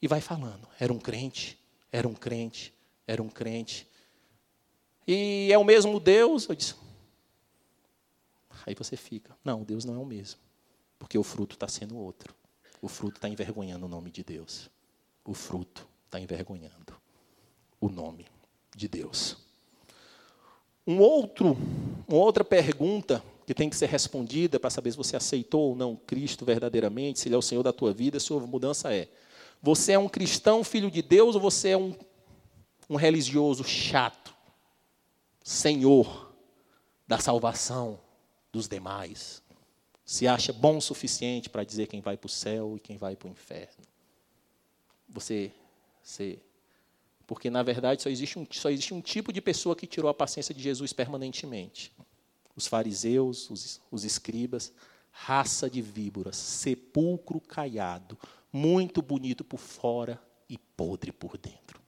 E 0.00 0.06
vai 0.06 0.20
falando, 0.20 0.68
era 0.78 0.92
um 0.92 0.98
crente, 0.98 1.58
era 1.90 2.06
um 2.06 2.14
crente, 2.14 2.72
era 3.06 3.22
um 3.22 3.28
crente. 3.28 3.88
E 5.06 5.48
é 5.52 5.58
o 5.58 5.64
mesmo 5.64 6.00
Deus? 6.00 6.48
Eu 6.48 6.54
disse. 6.54 6.74
Aí 8.66 8.74
você 8.74 8.96
fica. 8.96 9.36
Não, 9.44 9.62
Deus 9.62 9.84
não 9.84 9.94
é 9.94 9.98
o 9.98 10.06
mesmo. 10.06 10.40
Porque 10.98 11.18
o 11.18 11.22
fruto 11.22 11.54
está 11.54 11.68
sendo 11.68 11.96
outro. 11.96 12.34
O 12.80 12.88
fruto 12.88 13.16
está 13.16 13.28
envergonhando 13.28 13.86
o 13.86 13.88
nome 13.88 14.10
de 14.10 14.22
Deus. 14.22 14.70
O 15.24 15.34
fruto 15.34 15.86
está 16.06 16.18
envergonhando 16.18 16.94
o 17.80 17.88
nome 17.88 18.26
de 18.74 18.88
Deus. 18.88 19.36
Um 20.86 20.98
outro, 20.98 21.56
uma 22.06 22.18
outra 22.18 22.44
pergunta 22.44 23.22
que 23.46 23.54
tem 23.54 23.68
que 23.68 23.76
ser 23.76 23.88
respondida 23.88 24.58
para 24.58 24.70
saber 24.70 24.90
se 24.90 24.96
você 24.96 25.16
aceitou 25.16 25.70
ou 25.70 25.76
não 25.76 25.96
Cristo 25.96 26.44
verdadeiramente, 26.44 27.20
se 27.20 27.28
Ele 27.28 27.34
é 27.34 27.38
o 27.38 27.42
Senhor 27.42 27.62
da 27.62 27.72
tua 27.72 27.92
vida, 27.92 28.18
se 28.20 28.32
houve 28.32 28.46
mudança 28.46 28.92
é: 28.92 29.08
você 29.62 29.92
é 29.92 29.98
um 29.98 30.08
cristão, 30.08 30.64
filho 30.64 30.90
de 30.90 31.02
Deus, 31.02 31.34
ou 31.34 31.40
você 31.40 31.70
é 31.70 31.76
um, 31.76 31.94
um 32.88 32.96
religioso 32.96 33.64
chato? 33.64 34.33
Senhor 35.44 36.34
da 37.06 37.18
salvação 37.18 38.00
dos 38.50 38.66
demais. 38.66 39.42
Se 40.02 40.26
acha 40.26 40.54
bom 40.54 40.78
o 40.78 40.82
suficiente 40.82 41.50
para 41.50 41.64
dizer 41.64 41.86
quem 41.86 42.00
vai 42.00 42.16
para 42.16 42.26
o 42.26 42.30
céu 42.30 42.76
e 42.78 42.80
quem 42.80 42.96
vai 42.96 43.14
para 43.14 43.28
o 43.28 43.30
inferno. 43.30 43.84
você 45.06 45.52
ser. 46.02 46.42
Porque, 47.26 47.50
na 47.50 47.62
verdade, 47.62 48.02
só 48.02 48.08
existe, 48.08 48.38
um, 48.38 48.46
só 48.50 48.70
existe 48.70 48.94
um 48.94 49.02
tipo 49.02 49.32
de 49.32 49.40
pessoa 49.42 49.76
que 49.76 49.86
tirou 49.86 50.10
a 50.10 50.14
paciência 50.14 50.54
de 50.54 50.62
Jesus 50.62 50.94
permanentemente: 50.94 51.92
os 52.56 52.66
fariseus, 52.66 53.50
os, 53.50 53.80
os 53.90 54.02
escribas, 54.02 54.72
raça 55.10 55.68
de 55.68 55.82
víboras, 55.82 56.36
sepulcro 56.36 57.38
caiado, 57.38 58.18
muito 58.50 59.02
bonito 59.02 59.44
por 59.44 59.58
fora 59.58 60.20
e 60.48 60.56
podre 60.56 61.12
por 61.12 61.36
dentro. 61.36 61.83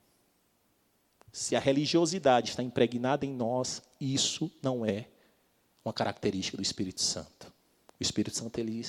Se 1.37 1.55
a 1.55 1.61
religiosidade 1.61 2.49
está 2.49 2.63
impregnada 2.63 3.27
em 3.27 3.31
nós, 3.31 3.83
isso 4.01 4.51
não 4.63 4.87
é 4.87 5.05
uma 5.85 5.93
característica 5.93 6.57
do 6.57 6.63
Espírito 6.63 7.03
Santo. 7.03 7.53
O 8.01 8.03
Espírito 8.03 8.35
Santo 8.35 8.59
ele 8.59 8.83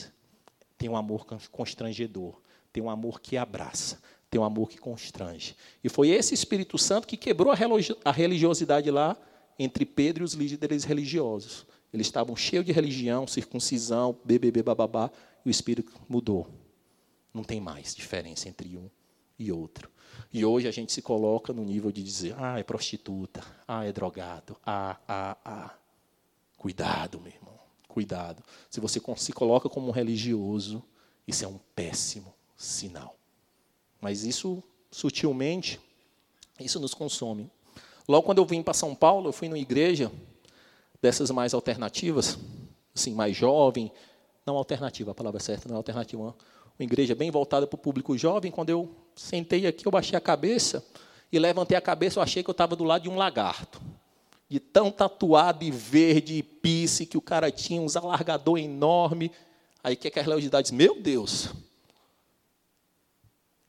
tem 0.78 0.88
um 0.88 0.96
amor 0.96 1.26
constrangedor, 1.52 2.40
tem 2.72 2.82
um 2.82 2.90
amor 2.90 3.20
que 3.20 3.36
abraça, 3.36 4.02
tem 4.30 4.40
um 4.40 4.46
amor 4.46 4.70
que 4.70 4.78
constrange. 4.78 5.58
E 5.84 5.90
foi 5.90 6.08
esse 6.08 6.34
Espírito 6.34 6.78
Santo 6.78 7.06
que 7.06 7.18
quebrou 7.18 7.52
a 7.52 8.12
religiosidade 8.14 8.90
lá 8.90 9.18
entre 9.60 9.86
Pedro 9.86 10.24
e 10.24 10.26
os 10.26 10.32
líderes 10.32 10.86
religiosos. 10.86 11.66
Eles 11.94 12.08
estavam 12.08 12.34
cheios 12.34 12.66
de 12.66 12.72
religião, 12.72 13.28
circuncisão, 13.28 14.18
BBB, 14.24 14.64
bababá, 14.64 15.12
e 15.46 15.50
o 15.50 15.52
Espírito 15.52 15.92
mudou. 16.08 16.48
Não 17.34 17.44
tem 17.44 17.60
mais 17.60 17.94
diferença 17.94 18.48
entre 18.48 18.78
um 18.78 18.90
e 19.38 19.52
outro. 19.52 19.90
E 20.32 20.44
hoje 20.44 20.68
a 20.68 20.72
gente 20.72 20.92
se 20.92 21.02
coloca 21.02 21.54
no 21.54 21.64
nível 21.64 21.92
de 21.92 22.04
dizer, 22.04 22.36
ah, 22.38 22.60
é 22.60 22.64
prostituta, 22.64 23.42
ah, 23.68 23.86
é 23.86 23.92
drogado, 23.92 24.58
ah, 24.66 24.98
ah, 25.08 25.38
ah. 25.44 25.76
Cuidado, 26.58 27.20
meu 27.22 27.32
irmão, 27.32 27.58
cuidado. 27.88 28.44
Se 28.70 28.80
você 28.80 29.00
se 29.16 29.32
coloca 29.32 29.70
como 29.70 29.88
um 29.88 29.92
religioso, 29.92 30.84
isso 31.28 31.46
é 31.46 31.48
um 31.48 31.60
péssimo 31.76 32.34
sinal. 32.56 33.16
Mas 34.02 34.24
isso, 34.24 34.64
sutilmente, 34.90 35.80
isso 36.60 36.80
nos 36.80 36.94
consome. 36.94 37.50
Logo 38.08 38.26
quando 38.26 38.40
eu 38.40 38.46
vim 38.46 38.64
para 38.64 38.74
São 38.74 38.96
Paulo, 38.96 39.30
eu 39.30 39.34
fui 39.34 39.48
numa 39.48 39.60
igreja 39.60 40.12
dessas 41.02 41.30
mais 41.30 41.54
alternativas, 41.54 42.40
assim, 42.96 43.14
mais 43.14 43.36
jovem, 43.36 43.92
não 44.46 44.58
alternativa, 44.58 45.12
a 45.12 45.16
palavra 45.16 45.40
certa 45.40 45.68
não 45.68 45.76
é 45.76 45.78
alternativa, 45.78 46.22
uma, 46.22 46.36
uma 46.80 46.84
igreja 46.84 47.14
bem 47.14 47.30
voltada 47.30 47.68
para 47.68 47.76
o 47.76 47.80
público 47.80 48.18
jovem. 48.18 48.52
Quando 48.52 48.70
eu 48.70 48.90
sentei 49.18 49.68
aqui, 49.68 49.86
eu 49.86 49.92
baixei 49.92 50.18
a 50.18 50.22
cabeça 50.22 50.86
e 51.32 51.38
levantei 51.40 51.78
a 51.78 51.82
cabeça, 51.82 52.20
eu 52.20 52.24
achei 52.24 52.44
que 52.44 52.50
eu 52.50 52.54
estava 52.54 52.76
do 52.76 52.84
lado 52.84 53.04
de 53.04 53.10
um 53.10 53.16
lagarto. 53.16 53.82
De 54.50 54.60
tão 54.60 54.90
tatuado 54.90 55.66
e 55.66 55.72
verde 55.72 56.36
e 56.36 56.44
pisse 56.44 57.06
que 57.06 57.18
o 57.18 57.22
cara 57.22 57.52
tinha, 57.52 57.82
uns 57.82 57.98
alargador 57.98 58.58
enorme. 58.58 59.32
Aí 59.84 59.96
que 59.96 60.08
aquela 60.08 60.36
lealdade 60.36 60.70
diz, 60.70 60.72
meu 60.72 61.02
Deus, 61.02 61.50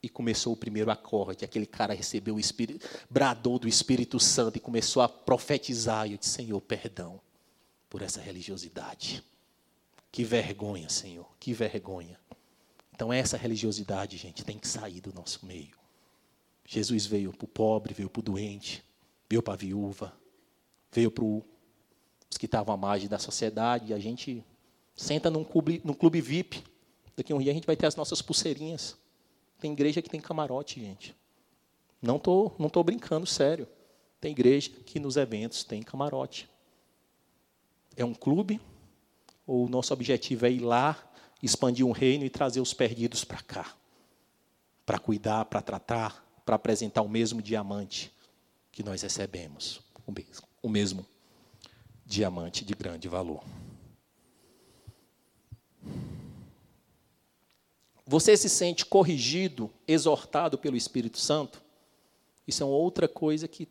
e 0.01 0.07
começou 0.07 0.53
o 0.53 0.57
primeiro 0.57 0.89
acorde. 0.89 1.43
Aquele 1.43 1.65
cara 1.65 1.93
recebeu 1.93 2.35
o 2.35 2.39
Espírito, 2.39 2.87
bradou 3.09 3.59
do 3.59 3.67
Espírito 3.67 4.19
Santo 4.19 4.57
e 4.57 4.61
começou 4.61 5.01
a 5.01 5.09
profetizar. 5.09 6.07
E 6.07 6.13
eu 6.13 6.17
disse: 6.17 6.31
Senhor, 6.31 6.61
perdão 6.61 7.19
por 7.89 8.01
essa 8.01 8.21
religiosidade. 8.21 9.23
Que 10.11 10.23
vergonha, 10.23 10.89
Senhor, 10.89 11.27
que 11.39 11.53
vergonha. 11.53 12.19
Então, 12.99 13.13
essa 13.13 13.37
religiosidade, 13.37 14.17
gente, 14.17 14.43
tem 14.43 14.59
que 14.59 14.67
sair 14.67 14.99
do 14.99 15.13
nosso 15.13 15.45
meio. 15.45 15.77
Jesus 16.65 17.05
veio 17.05 17.31
para 17.31 17.45
o 17.45 17.47
pobre, 17.47 17.93
veio 17.93 18.09
para 18.09 18.19
o 18.19 18.21
doente, 18.21 18.83
veio 19.29 19.41
para 19.41 19.53
a 19.53 19.55
viúva, 19.55 20.11
veio 20.91 21.09
para 21.09 21.23
os 21.23 22.37
que 22.37 22.45
estavam 22.45 22.73
à 22.73 22.77
margem 22.77 23.07
da 23.07 23.17
sociedade. 23.17 23.91
E 23.91 23.93
a 23.93 23.99
gente 23.99 24.43
senta 24.97 25.29
num 25.29 25.45
clube, 25.45 25.81
num 25.81 25.93
clube 25.93 26.19
VIP. 26.19 26.61
Daqui 27.15 27.31
a 27.31 27.37
um 27.37 27.39
dia 27.39 27.53
a 27.53 27.55
gente 27.55 27.65
vai 27.65 27.77
ter 27.77 27.85
as 27.85 27.95
nossas 27.95 28.21
pulseirinhas. 28.21 28.97
Tem 29.61 29.71
igreja 29.71 30.01
que 30.01 30.09
tem 30.09 30.19
camarote, 30.19 30.81
gente. 30.81 31.15
Não 32.01 32.19
tô, 32.19 32.51
não 32.59 32.67
tô 32.67 32.83
brincando, 32.83 33.25
sério. 33.25 33.65
Tem 34.19 34.33
igreja 34.33 34.71
que 34.71 34.99
nos 34.99 35.15
eventos 35.15 35.63
tem 35.63 35.81
camarote. 35.81 36.49
É 37.95 38.03
um 38.03 38.13
clube 38.13 38.59
ou 39.47 39.67
o 39.67 39.69
nosso 39.69 39.93
objetivo 39.93 40.45
é 40.45 40.51
ir 40.51 40.59
lá, 40.59 41.08
expandir 41.41 41.85
um 41.85 41.91
reino 41.91 42.25
e 42.25 42.29
trazer 42.29 42.61
os 42.61 42.73
perdidos 42.73 43.23
para 43.23 43.41
cá? 43.41 43.75
Para 44.85 44.99
cuidar, 44.99 45.45
para 45.45 45.61
tratar, 45.61 46.25
para 46.45 46.55
apresentar 46.55 47.01
o 47.01 47.09
mesmo 47.09 47.41
diamante 47.41 48.11
que 48.71 48.83
nós 48.83 49.01
recebemos. 49.01 49.81
O 50.05 50.11
mesmo, 50.11 50.47
o 50.63 50.69
mesmo 50.69 51.05
diamante 52.05 52.65
de 52.65 52.73
grande 52.73 53.07
valor. 53.07 53.43
Você 58.05 58.35
se 58.35 58.49
sente 58.49 58.83
corrigido, 58.83 59.71
exortado 59.87 60.57
pelo 60.57 60.75
Espírito 60.75 61.19
Santo? 61.19 61.61
Isso 62.47 62.63
é 62.63 62.65
outra 62.65 63.07
coisa 63.07 63.47
que 63.47 63.67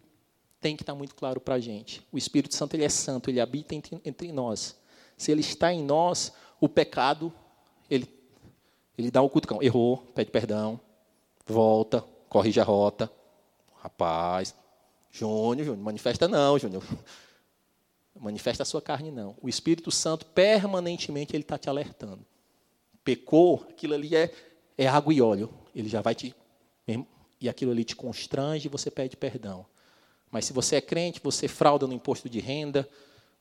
tem 0.60 0.76
que 0.76 0.84
estar 0.84 0.94
muito 0.94 1.16
claro 1.16 1.40
para 1.40 1.56
a 1.56 1.60
gente. 1.60 2.06
O 2.12 2.16
Espírito 2.16 2.54
Santo 2.54 2.74
ele 2.74 2.84
é 2.84 2.88
santo, 2.88 3.28
ele 3.28 3.40
habita 3.40 3.74
entre, 3.74 4.00
entre, 4.04 4.30
nós. 4.30 4.76
Se 5.16 5.32
ele 5.32 5.40
está 5.40 5.72
em 5.72 5.82
nós, 5.82 6.32
o 6.60 6.68
pecado, 6.68 7.32
ele, 7.90 8.08
ele 8.96 9.10
dá 9.10 9.22
o 9.22 9.30
cutucão. 9.30 9.62
Errou, 9.62 9.98
pede 10.14 10.30
perdão, 10.30 10.80
volta, 11.46 12.04
corrige 12.28 12.60
a 12.60 12.64
rota. 12.64 13.10
Rapaz, 13.76 14.54
Júnior, 15.10 15.66
Júnior, 15.66 15.84
manifesta 15.84 16.26
não, 16.28 16.58
Júnior. 16.58 16.82
Manifesta 18.20 18.64
a 18.64 18.66
sua 18.66 18.82
carne 18.82 19.12
não. 19.12 19.36
O 19.40 19.48
Espírito 19.48 19.92
Santo 19.92 20.26
permanentemente 20.26 21.36
ele 21.36 21.44
está 21.44 21.56
te 21.56 21.68
alertando 21.68 22.26
pecou, 23.08 23.66
aquilo 23.70 23.94
ali 23.94 24.14
é, 24.14 24.30
é 24.76 24.86
água 24.86 25.14
e 25.14 25.22
óleo. 25.22 25.48
Ele 25.74 25.88
já 25.88 26.02
vai 26.02 26.14
te. 26.14 26.34
E 27.40 27.48
aquilo 27.48 27.70
ali 27.70 27.82
te 27.82 27.96
constrange 27.96 28.66
e 28.66 28.70
você 28.70 28.90
pede 28.90 29.16
perdão. 29.16 29.64
Mas 30.30 30.44
se 30.44 30.52
você 30.52 30.76
é 30.76 30.80
crente, 30.82 31.18
você 31.22 31.48
frauda 31.48 31.86
no 31.86 31.94
imposto 31.94 32.28
de 32.28 32.38
renda, 32.38 32.86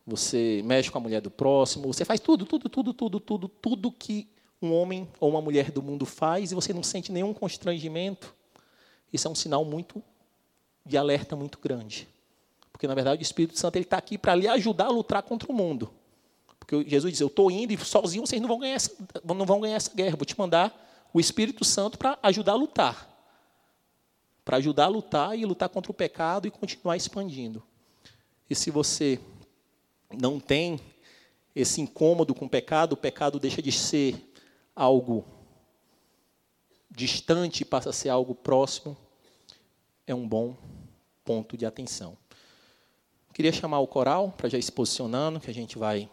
você 0.05 0.61
mexe 0.63 0.89
com 0.89 0.99
a 0.99 1.01
mulher 1.01 1.19
do 1.19 1.29
próximo, 1.29 1.91
você 1.91 2.05
faz 2.05 2.21
tudo, 2.21 2.45
tudo, 2.45 2.69
tudo, 2.69 2.93
tudo, 2.93 3.19
tudo, 3.19 3.49
tudo 3.49 3.91
que 3.91 4.29
um 4.61 4.73
homem 4.73 5.07
ou 5.19 5.29
uma 5.29 5.41
mulher 5.41 5.71
do 5.71 5.81
mundo 5.81 6.05
faz 6.05 6.51
e 6.51 6.55
você 6.55 6.73
não 6.73 6.83
sente 6.83 7.11
nenhum 7.11 7.33
constrangimento. 7.33 8.33
Isso 9.11 9.27
é 9.27 9.31
um 9.31 9.35
sinal 9.35 9.63
muito 9.63 10.03
de 10.85 10.97
alerta 10.97 11.35
muito 11.35 11.59
grande. 11.59 12.07
Porque, 12.71 12.87
na 12.87 12.95
verdade, 12.95 13.21
o 13.21 13.23
Espírito 13.23 13.57
Santo 13.57 13.77
está 13.77 13.97
aqui 13.97 14.17
para 14.17 14.35
lhe 14.35 14.47
ajudar 14.47 14.85
a 14.85 14.89
lutar 14.89 15.23
contra 15.23 15.51
o 15.51 15.55
mundo. 15.55 15.91
Porque 16.59 16.87
Jesus 16.87 17.13
diz: 17.13 17.21
Eu 17.21 17.27
estou 17.27 17.49
indo 17.49 17.73
e 17.73 17.77
sozinho 17.77 18.25
vocês 18.25 18.41
não 18.41 18.47
vão 18.47 18.59
ganhar 18.59 18.75
essa, 18.75 18.91
não 19.23 19.45
vão 19.45 19.61
ganhar 19.61 19.75
essa 19.75 19.93
guerra. 19.93 20.15
Vou 20.15 20.25
te 20.25 20.37
mandar 20.37 21.09
o 21.13 21.19
Espírito 21.19 21.63
Santo 21.63 21.97
para 21.97 22.17
ajudar 22.23 22.53
a 22.53 22.55
lutar. 22.55 23.09
Para 24.43 24.57
ajudar 24.57 24.85
a 24.85 24.89
lutar 24.89 25.37
e 25.37 25.45
lutar 25.45 25.69
contra 25.69 25.91
o 25.91 25.95
pecado 25.95 26.47
e 26.47 26.51
continuar 26.51 26.95
expandindo. 26.97 27.63
E 28.49 28.55
se 28.55 28.71
você 28.71 29.19
não 30.21 30.39
tem 30.39 30.79
esse 31.55 31.81
incômodo 31.81 32.35
com 32.35 32.45
o 32.45 32.49
pecado, 32.49 32.93
o 32.93 32.97
pecado 32.97 33.39
deixa 33.39 33.61
de 33.61 33.71
ser 33.71 34.15
algo 34.77 35.25
distante 36.91 37.65
passa 37.65 37.89
a 37.89 37.93
ser 37.93 38.09
algo 38.09 38.35
próximo, 38.35 38.95
é 40.05 40.13
um 40.13 40.27
bom 40.27 40.55
ponto 41.25 41.57
de 41.57 41.65
atenção. 41.65 42.15
Queria 43.33 43.51
chamar 43.51 43.79
o 43.79 43.87
coral 43.87 44.31
para 44.31 44.47
já 44.47 44.57
ir 44.57 44.63
se 44.63 44.71
posicionando, 44.71 45.39
que 45.39 45.49
a 45.49 45.53
gente 45.53 45.77
vai 45.77 46.09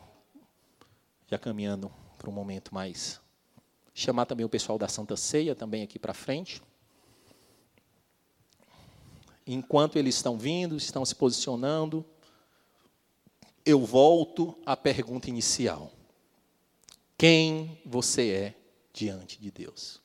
já 1.27 1.39
caminhando 1.39 1.93
para 2.19 2.29
um 2.29 2.33
momento 2.33 2.75
mais. 2.75 3.21
Chamar 3.95 4.27
também 4.27 4.45
o 4.45 4.49
pessoal 4.49 4.79
da 4.79 4.89
Santa 4.89 5.17
Ceia 5.17 5.55
também 5.55 5.83
aqui 5.83 5.99
para 5.99 6.13
frente. 6.15 6.63
Enquanto 9.47 9.97
eles 9.97 10.17
estão 10.17 10.39
vindo, 10.39 10.77
estão 10.77 11.05
se 11.05 11.15
posicionando, 11.15 12.05
eu 13.65 13.81
volto 13.85 14.57
à 14.67 14.77
pergunta 14.77 15.29
inicial: 15.29 15.93
quem 17.25 17.81
você 17.87 18.33
é 18.33 18.55
diante 18.93 19.41
de 19.41 19.51
Deus. 19.51 19.99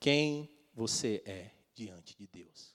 Quem 0.00 0.50
você 0.74 1.22
é 1.24 1.52
diante 1.76 2.16
de 2.18 2.26
Deus. 2.26 2.74